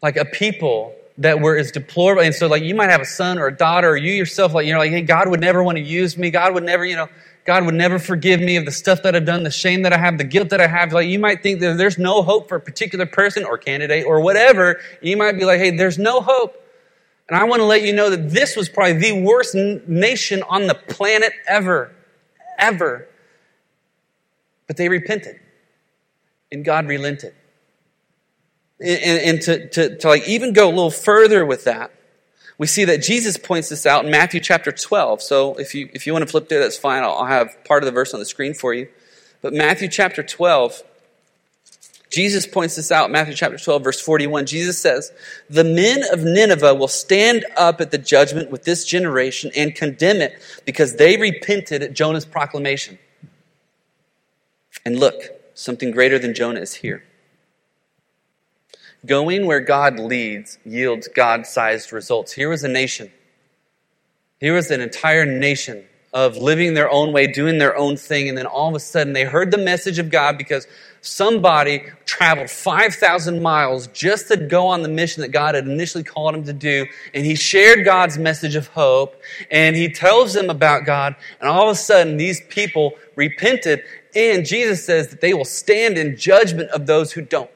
Like 0.03 0.17
a 0.17 0.25
people 0.25 0.95
that 1.19 1.41
were 1.41 1.57
as 1.57 1.73
deplorable. 1.73 2.23
And 2.23 2.35
so, 2.35 2.47
like, 2.47 2.63
you 2.63 2.75
might 2.75 2.91
have 2.91 3.01
a 3.01 3.07
son 3.07 3.39
or 3.39 3.47
a 3.47 3.57
daughter, 3.57 3.91
or 3.91 3.97
you 3.97 4.13
yourself, 4.13 4.55
like, 4.55 4.67
you're 4.67 4.79
like, 4.79 4.91
hey, 4.91 5.03
God 5.03 5.29
would 5.29 5.41
never 5.41 5.63
want 5.63 5.79
to 5.79 5.83
use 5.83 6.17
me. 6.17 6.31
God 6.31 6.55
would 6.55 6.65
never, 6.65 6.85
you 6.85 6.95
know, 6.95 7.09
God 7.47 7.65
would 7.65 7.75
never 7.75 7.99
forgive 7.99 8.41
me 8.41 8.57
of 8.57 8.65
the 8.65 8.73
stuff 8.73 9.03
that 9.05 9.15
I've 9.15 9.25
done, 9.25 9.45
the 9.45 9.51
shame 9.51 9.83
that 9.83 9.93
I 9.93 9.99
have, 9.99 10.19
the 10.19 10.25
guilt 10.25 10.51
that 10.51 10.61
I 10.61 10.67
have. 10.67 10.93
Like, 10.93 11.07
you 11.07 11.19
might 11.19 11.43
think 11.43 11.61
that 11.61 11.79
there's 11.79 11.97
no 11.97 12.23
hope 12.23 12.49
for 12.49 12.57
a 12.57 12.61
particular 12.61 13.07
person 13.07 13.45
or 13.45 13.57
candidate 13.57 14.05
or 14.05 14.21
whatever. 14.21 14.81
You 15.01 15.17
might 15.17 15.39
be 15.39 15.45
like, 15.45 15.61
hey, 15.61 15.71
there's 15.71 15.99
no 15.99 16.21
hope. 16.21 16.61
And 17.29 17.39
I 17.39 17.45
want 17.45 17.61
to 17.61 17.65
let 17.65 17.83
you 17.83 17.93
know 17.93 18.11
that 18.11 18.31
this 18.31 18.57
was 18.57 18.69
probably 18.69 18.95
the 18.95 19.23
worst 19.23 19.55
nation 19.55 20.43
on 20.49 20.67
the 20.67 20.75
planet 20.75 21.33
ever, 21.49 21.95
ever. 22.59 23.09
But 24.67 24.77
they 24.77 24.89
repented, 24.89 25.39
and 26.51 26.65
God 26.65 26.87
relented. 26.87 27.35
And, 28.81 29.21
and 29.21 29.43
to, 29.43 29.69
to, 29.71 29.99
to 29.99 30.09
like 30.09 30.29
even 30.29 30.53
go 30.53 30.69
a 30.69 30.71
little 30.71 30.91
further 30.91 31.47
with 31.47 31.65
that, 31.65 31.93
we 32.59 32.67
see 32.67 32.85
that 32.87 33.03
Jesus 33.03 33.37
points 33.37 33.69
this 33.69 33.85
out 33.85 34.05
in 34.05 34.11
Matthew 34.11 34.41
chapter 34.41 34.73
12. 34.73 35.21
So 35.21 35.55
if 35.57 35.75
you, 35.75 35.91
if 35.93 36.07
you 36.07 36.13
want 36.13 36.25
to 36.25 36.31
flip 36.31 36.49
there, 36.49 36.61
that's 36.61 36.79
fine. 36.79 37.03
I'll, 37.03 37.13
I'll 37.13 37.27
have 37.27 37.57
part 37.65 37.83
of 37.83 37.87
the 37.87 37.93
verse 37.93 38.15
on 38.15 38.21
the 38.21 38.27
screen 38.27 38.55
for 38.55 38.73
you. 38.73 38.89
But 39.43 39.53
Matthew 39.53 39.89
chapter 39.89 40.23
12, 40.23 40.83
Jesus 42.11 42.47
points 42.47 42.77
this 42.77 42.91
out, 42.91 43.11
Matthew 43.11 43.35
chapter 43.35 43.59
12, 43.59 43.85
verse 43.85 44.01
41. 44.01 44.47
Jesus 44.47 44.81
says, 44.81 45.13
The 45.51 45.65
men 45.65 46.03
of 46.11 46.25
Nineveh 46.25 46.75
will 46.75 46.89
stand 46.89 47.45
up 47.57 47.81
at 47.81 47.91
the 47.91 47.99
judgment 47.99 48.51
with 48.51 48.65
this 48.65 48.87
generation 48.87 49.51
and 49.55 49.75
condemn 49.75 50.23
it 50.23 50.41
because 50.65 50.97
they 50.97 51.19
repented 51.19 51.83
at 51.83 51.93
Jonah's 51.93 52.25
proclamation. 52.25 52.99
And 54.85 54.99
look, 54.99 55.15
something 55.55 55.91
greater 55.91 56.19
than 56.19 56.33
Jonah 56.33 56.61
is 56.61 56.75
here. 56.75 57.05
Going 59.07 59.47
where 59.47 59.61
God 59.61 59.99
leads 59.99 60.59
yields 60.65 61.09
God 61.09 61.47
sized 61.47 61.93
results. 61.93 62.33
Here 62.33 62.49
was 62.49 62.65
a 62.65 62.69
nation. 62.69 63.11
Here 64.41 64.55
was 64.55 64.71
an 64.71 64.81
entire 64.81 65.25
nation 65.25 65.85
of 66.13 66.39
living 66.39 66.73
their 66.75 66.91
own 66.91 67.13
way, 67.13 67.27
doing 67.27 67.59
their 67.59 67.77
own 67.77 67.97
thing, 67.97 68.29
and 68.29 68.39
then 68.39 68.47
all 68.47 68.69
of 68.69 68.75
a 68.75 68.81
sudden 68.81 69.13
they 69.13 69.25
heard 69.25 69.51
the 69.51 69.59
message 69.59 69.99
of 69.99 70.11
God 70.11 70.39
because 70.39 70.67
somebody 71.03 71.85
traveled 72.07 72.49
5,000 72.49 73.43
miles 73.43 73.87
just 73.89 74.29
to 74.29 74.37
go 74.37 74.67
on 74.67 74.83
the 74.83 74.89
mission 74.89 75.21
that 75.21 75.29
God 75.29 75.55
had 75.55 75.67
initially 75.67 76.05
called 76.05 76.35
him 76.35 76.45
to 76.45 76.55
do, 76.55 76.87
and 77.13 77.27
he 77.27 77.35
shared 77.35 77.85
God's 77.85 78.17
message 78.17 78.57
of 78.57 78.69
hope, 78.69 79.21
and 79.51 79.77
he 79.77 79.91
tells 79.91 80.33
them 80.33 80.49
about 80.49 80.87
God, 80.87 81.17
and 81.39 81.51
all 81.51 81.69
of 81.69 81.77
a 81.77 81.79
sudden 81.79 82.17
these 82.17 82.41
people 82.49 82.93
repented, 83.15 83.83
and 84.15 84.47
Jesus 84.47 84.87
says 84.87 85.09
that 85.09 85.21
they 85.21 85.35
will 85.35 85.45
stand 85.45 85.99
in 85.99 86.17
judgment 86.17 86.71
of 86.71 86.87
those 86.87 87.13
who 87.13 87.21
don't 87.21 87.56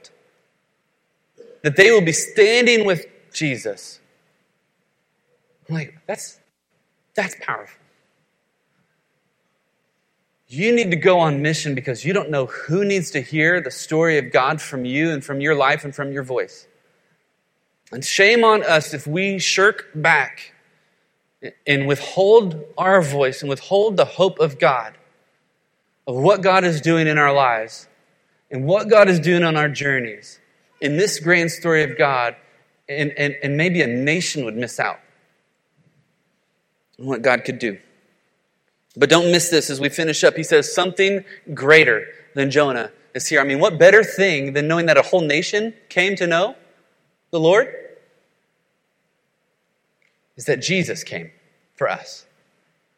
that 1.63 1.77
they 1.77 1.91
will 1.91 2.01
be 2.01 2.13
standing 2.13 2.87
with 2.87 3.07
Jesus. 3.33 4.01
I'm 5.69 5.75
like, 5.75 5.99
that's, 6.07 6.41
that's 7.15 7.37
powerful. 7.41 7.79
You 10.49 10.75
need 10.75 10.91
to 10.91 10.97
go 10.97 11.21
on 11.21 11.43
mission 11.43 11.77
because 11.77 12.05
you 12.05 12.13
don't 12.13 12.29
know 12.29 12.47
who 12.47 12.85
needs 12.85 13.13
to 13.13 13.21
hear 13.21 13.61
the 13.61 13.71
story 13.71 14.19
of 14.19 14.33
God 14.33 14.61
from 14.61 14.85
you 14.85 15.11
and 15.11 15.25
from 15.25 15.41
your 15.41 15.55
life 15.55 15.85
and 15.85 15.95
from 15.95 16.11
your 16.11 16.25
voice. 16.25 16.67
And 17.93 18.05
shame 18.05 18.43
on 18.43 18.65
us 18.65 18.93
if 18.93 19.07
we 19.07 19.39
shirk 19.39 19.91
back 19.95 20.53
and 21.67 21.87
withhold 21.87 22.65
our 22.77 23.01
voice 23.01 23.43
and 23.43 23.49
withhold 23.49 23.97
the 23.97 24.05
hope 24.05 24.41
of 24.41 24.59
God, 24.59 24.95
of 26.07 26.17
what 26.17 26.43
God 26.43 26.65
is 26.65 26.81
doing 26.81 27.07
in 27.07 27.17
our 27.17 27.33
lives 27.33 27.87
and 28.51 28.65
what 28.65 28.89
God 28.89 29.09
is 29.09 29.21
doing 29.21 29.45
on 29.45 29.57
our 29.57 29.69
journeys 29.69 30.40
in 30.81 30.97
this 30.97 31.21
grand 31.21 31.51
story 31.51 31.83
of 31.83 31.97
God, 31.97 32.37
and, 32.89 33.13
and, 33.13 33.37
and 33.43 33.57
maybe 33.57 33.83
a 33.83 33.87
nation 33.87 34.45
would 34.45 34.57
miss 34.57 34.81
out 34.81 34.99
on 36.99 37.07
what 37.07 37.23
God 37.23 37.45
could 37.45 37.59
do. 37.59 37.79
But 38.97 39.09
don't 39.09 39.31
miss 39.31 39.51
this 39.51 39.71
as 39.71 39.81
we 39.81 39.89
finish 39.89 40.25
up. 40.25 40.35
He 40.35 40.43
says, 40.43 40.75
Something 40.75 41.25
greater 41.55 42.07
than 42.35 42.51
Jonah 42.51 42.91
is 43.15 43.27
here. 43.29 43.41
I 43.41 43.45
mean, 43.45 43.61
what 43.61 43.79
better 43.79 44.03
thing 44.03 44.53
than 44.53 44.67
knowing 44.69 44.87
that 44.87 44.97
a 44.97 45.03
whole 45.03 45.21
nation 45.21 45.75
came 45.89 46.17
to 46.17 46.27
know 46.27 46.57
the 47.31 47.41
Lord? 47.41 47.73
Is 50.37 50.47
that 50.47 50.61
Jesus 50.61 51.05
came 51.05 51.31
for 51.81 51.89
us. 51.89 52.27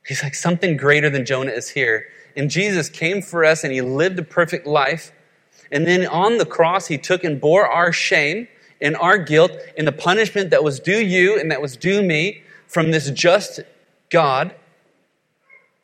He's 0.04 0.22
like, 0.22 0.34
something 0.34 0.76
greater 0.76 1.08
than 1.08 1.24
Jonah 1.24 1.52
is 1.52 1.68
here. 1.68 2.06
And 2.36 2.50
Jesus 2.50 2.88
came 2.88 3.22
for 3.22 3.44
us 3.44 3.62
and 3.62 3.72
he 3.72 3.80
lived 3.80 4.18
a 4.18 4.24
perfect 4.24 4.66
life 4.66 5.12
and 5.72 5.86
then 5.86 6.06
on 6.06 6.36
the 6.36 6.44
cross, 6.44 6.86
he 6.86 6.98
took 6.98 7.24
and 7.24 7.40
bore 7.40 7.66
our 7.66 7.92
shame 7.92 8.46
and 8.80 8.94
our 8.96 9.16
guilt 9.16 9.52
and 9.78 9.86
the 9.86 9.92
punishment 9.92 10.50
that 10.50 10.62
was 10.62 10.78
due 10.78 11.00
you 11.00 11.40
and 11.40 11.50
that 11.50 11.62
was 11.62 11.76
due 11.76 12.02
me 12.02 12.42
from 12.68 12.90
this 12.90 13.10
just 13.10 13.60
God. 14.10 14.54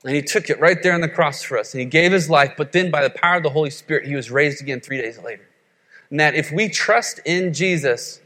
And 0.04 0.14
he 0.14 0.22
took 0.22 0.50
it 0.50 0.60
right 0.60 0.80
there 0.82 0.92
on 0.92 1.00
the 1.00 1.08
cross 1.08 1.42
for 1.42 1.58
us. 1.58 1.72
And 1.72 1.80
he 1.80 1.86
gave 1.86 2.12
his 2.12 2.28
life, 2.28 2.52
but 2.56 2.72
then 2.72 2.90
by 2.90 3.02
the 3.02 3.10
power 3.10 3.38
of 3.38 3.42
the 3.42 3.50
Holy 3.50 3.70
Spirit, 3.70 4.06
he 4.06 4.14
was 4.14 4.30
raised 4.30 4.60
again 4.60 4.80
three 4.80 5.00
days 5.00 5.18
later. 5.18 5.48
And 6.10 6.20
that 6.20 6.34
if 6.34 6.52
we 6.52 6.68
trust 6.68 7.20
in 7.24 7.54
Jesus 7.54 8.20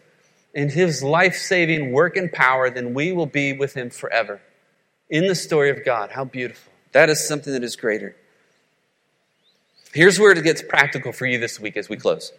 and 0.54 0.70
his 0.70 1.02
life 1.02 1.36
saving 1.36 1.92
work 1.92 2.16
and 2.16 2.30
power, 2.30 2.70
then 2.70 2.92
we 2.92 3.12
will 3.12 3.26
be 3.26 3.52
with 3.52 3.74
him 3.74 3.88
forever. 3.88 4.40
In 5.08 5.28
the 5.28 5.34
story 5.34 5.70
of 5.70 5.84
God. 5.84 6.10
How 6.10 6.24
beautiful. 6.24 6.72
That 6.90 7.08
is 7.08 7.26
something 7.26 7.52
that 7.52 7.62
is 7.62 7.76
greater. 7.76 8.16
Here's 9.92 10.18
where 10.18 10.32
it 10.32 10.42
gets 10.42 10.62
practical 10.62 11.12
for 11.12 11.26
you 11.26 11.38
this 11.38 11.60
week 11.60 11.76
as 11.76 11.88
we 11.88 11.96
close. 11.96 12.32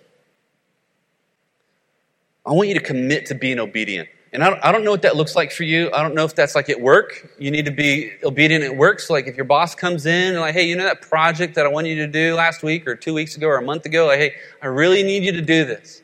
I 2.45 2.51
want 2.51 2.67
you 2.67 2.73
to 2.73 2.81
commit 2.81 3.27
to 3.27 3.35
being 3.35 3.59
obedient. 3.59 4.09
And 4.33 4.43
I 4.43 4.71
don't, 4.71 4.83
know 4.83 4.89
what 4.89 5.03
that 5.03 5.15
looks 5.15 5.35
like 5.35 5.51
for 5.51 5.61
you. 5.61 5.91
I 5.93 6.01
don't 6.01 6.15
know 6.15 6.25
if 6.25 6.33
that's 6.33 6.55
like 6.55 6.67
at 6.67 6.81
work. 6.81 7.35
You 7.37 7.51
need 7.51 7.65
to 7.65 7.71
be 7.71 8.11
obedient 8.23 8.63
at 8.63 8.75
work. 8.75 8.99
So, 8.99 9.13
like, 9.13 9.27
if 9.27 9.35
your 9.35 9.45
boss 9.45 9.75
comes 9.75 10.07
in 10.07 10.31
and, 10.31 10.39
like, 10.39 10.55
hey, 10.55 10.67
you 10.67 10.75
know 10.75 10.85
that 10.85 11.03
project 11.03 11.53
that 11.53 11.67
I 11.67 11.69
wanted 11.69 11.89
you 11.89 12.07
to 12.07 12.11
do 12.11 12.33
last 12.33 12.63
week 12.63 12.87
or 12.87 12.95
two 12.95 13.13
weeks 13.13 13.37
ago 13.37 13.47
or 13.47 13.57
a 13.57 13.61
month 13.61 13.85
ago? 13.85 14.07
Like, 14.07 14.17
hey, 14.17 14.33
I 14.59 14.67
really 14.67 15.03
need 15.03 15.23
you 15.23 15.33
to 15.33 15.41
do 15.41 15.65
this. 15.65 16.01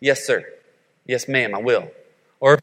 Yes, 0.00 0.24
sir. 0.26 0.42
Yes, 1.06 1.28
ma'am, 1.28 1.54
I 1.54 1.58
will. 1.58 1.90
Or 2.40 2.58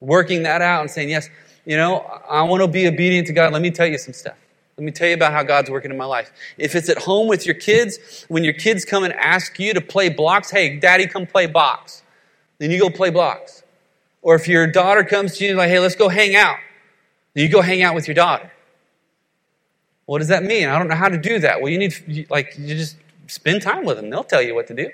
working 0.00 0.44
that 0.44 0.62
out 0.62 0.80
and 0.80 0.90
saying, 0.90 1.10
yes, 1.10 1.28
you 1.66 1.76
know, 1.76 1.98
I 1.98 2.42
want 2.44 2.62
to 2.62 2.68
be 2.68 2.86
obedient 2.86 3.26
to 3.26 3.34
God. 3.34 3.52
Let 3.52 3.60
me 3.60 3.70
tell 3.70 3.86
you 3.86 3.98
some 3.98 4.14
stuff. 4.14 4.38
Let 4.76 4.84
me 4.84 4.90
tell 4.90 5.08
you 5.08 5.14
about 5.14 5.32
how 5.32 5.42
God's 5.42 5.70
working 5.70 5.90
in 5.90 5.96
my 5.96 6.04
life. 6.04 6.32
If 6.58 6.74
it's 6.74 6.88
at 6.88 6.98
home 6.98 7.28
with 7.28 7.46
your 7.46 7.54
kids, 7.54 8.24
when 8.28 8.42
your 8.42 8.54
kids 8.54 8.84
come 8.84 9.04
and 9.04 9.12
ask 9.12 9.58
you 9.58 9.72
to 9.74 9.80
play 9.80 10.08
blocks, 10.08 10.50
hey, 10.50 10.78
daddy, 10.78 11.06
come 11.06 11.26
play 11.26 11.46
box. 11.46 12.02
Then 12.58 12.70
you 12.70 12.78
go 12.80 12.90
play 12.90 13.10
blocks. 13.10 13.62
Or 14.22 14.34
if 14.34 14.48
your 14.48 14.66
daughter 14.66 15.04
comes 15.04 15.36
to 15.36 15.44
you 15.44 15.50
and 15.50 15.58
like, 15.58 15.68
hey, 15.68 15.78
let's 15.78 15.94
go 15.94 16.08
hang 16.08 16.34
out. 16.34 16.56
Then 17.34 17.44
you 17.44 17.50
go 17.50 17.60
hang 17.60 17.82
out 17.82 17.94
with 17.94 18.08
your 18.08 18.14
daughter. 18.14 18.50
What 20.06 20.18
does 20.18 20.28
that 20.28 20.42
mean? 20.42 20.68
I 20.68 20.78
don't 20.78 20.88
know 20.88 20.96
how 20.96 21.08
to 21.08 21.18
do 21.18 21.38
that. 21.40 21.60
Well, 21.60 21.70
you 21.70 21.78
need, 21.78 22.26
like, 22.30 22.54
you 22.58 22.74
just 22.74 22.96
spend 23.26 23.62
time 23.62 23.84
with 23.84 23.96
them. 23.96 24.10
They'll 24.10 24.24
tell 24.24 24.42
you 24.42 24.54
what 24.54 24.66
to 24.68 24.74
do. 24.74 24.90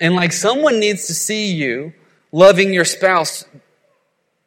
And 0.00 0.14
like 0.14 0.32
someone 0.32 0.78
needs 0.78 1.06
to 1.06 1.14
see 1.14 1.52
you 1.52 1.94
loving 2.32 2.72
your 2.72 2.84
spouse 2.84 3.46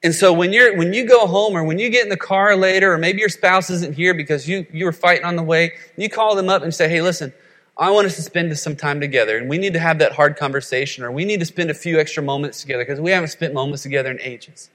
and 0.01 0.15
so 0.15 0.31
when 0.31 0.53
you're 0.53 0.77
when 0.77 0.93
you 0.93 1.05
go 1.05 1.27
home 1.27 1.55
or 1.55 1.63
when 1.63 1.77
you 1.77 1.89
get 1.89 2.03
in 2.03 2.09
the 2.09 2.17
car 2.17 2.55
later, 2.55 2.93
or 2.93 2.97
maybe 2.97 3.19
your 3.19 3.29
spouse 3.29 3.69
isn't 3.69 3.95
here 3.95 4.13
because 4.13 4.47
you 4.47 4.65
you 4.71 4.85
were 4.85 4.93
fighting 4.93 5.25
on 5.25 5.35
the 5.35 5.43
way, 5.43 5.73
you 5.97 6.09
call 6.09 6.35
them 6.35 6.47
up 6.47 6.61
and 6.63 6.73
say, 6.73 6.87
"Hey, 6.87 7.01
listen, 7.01 7.33
I 7.77 7.91
want 7.91 8.07
us 8.07 8.15
to 8.15 8.21
spend 8.21 8.57
some 8.57 8.75
time 8.75 9.01
together, 9.01 9.37
and 9.37 9.49
we 9.49 9.57
need 9.57 9.73
to 9.73 9.79
have 9.79 9.99
that 9.99 10.13
hard 10.13 10.37
conversation, 10.37 11.03
or 11.03 11.11
we 11.11 11.25
need 11.25 11.41
to 11.41 11.45
spend 11.45 11.69
a 11.69 11.73
few 11.73 11.99
extra 11.99 12.23
moments 12.23 12.61
together 12.61 12.85
because 12.85 13.01
we 13.01 13.11
haven't 13.11 13.29
spent 13.29 13.53
moments 13.53 13.83
together 13.83 14.09
in 14.09 14.21
ages." 14.21 14.69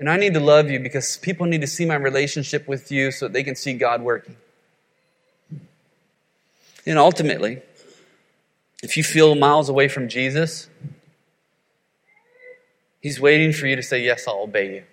And 0.00 0.10
I 0.10 0.16
need 0.16 0.34
to 0.34 0.40
love 0.40 0.68
you 0.68 0.80
because 0.80 1.16
people 1.18 1.46
need 1.46 1.60
to 1.60 1.68
see 1.68 1.84
my 1.84 1.94
relationship 1.94 2.66
with 2.66 2.90
you 2.90 3.12
so 3.12 3.26
that 3.26 3.32
they 3.32 3.44
can 3.44 3.54
see 3.54 3.74
God 3.74 4.02
working. 4.02 4.34
And 6.84 6.98
ultimately, 6.98 7.62
if 8.82 8.96
you 8.96 9.04
feel 9.04 9.36
miles 9.36 9.68
away 9.68 9.86
from 9.86 10.08
Jesus, 10.08 10.68
He's 13.02 13.20
waiting 13.20 13.52
for 13.52 13.66
you 13.66 13.76
to 13.76 13.82
say, 13.82 14.02
Yes, 14.02 14.26
I'll 14.26 14.44
obey 14.44 14.76
you. 14.76 14.84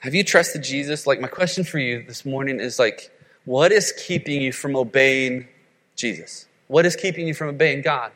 Have 0.00 0.14
you 0.14 0.22
trusted 0.22 0.62
Jesus? 0.62 1.06
Like, 1.06 1.20
my 1.20 1.28
question 1.28 1.64
for 1.64 1.78
you 1.78 2.02
this 2.02 2.26
morning 2.26 2.60
is 2.60 2.78
like, 2.78 3.10
what 3.44 3.72
is 3.72 3.92
keeping 3.92 4.42
you 4.42 4.52
from 4.52 4.76
obeying 4.76 5.48
Jesus? 5.94 6.46
What 6.66 6.84
is 6.84 6.96
keeping 6.96 7.26
you 7.26 7.34
from 7.34 7.48
obeying 7.48 7.80
God? 7.80 8.12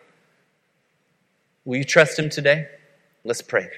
Will 1.64 1.79
you 1.79 1.85
trust 1.85 2.18
Him 2.18 2.29
today? 2.29 2.68
Let's 3.25 3.42
pray. 3.42 3.70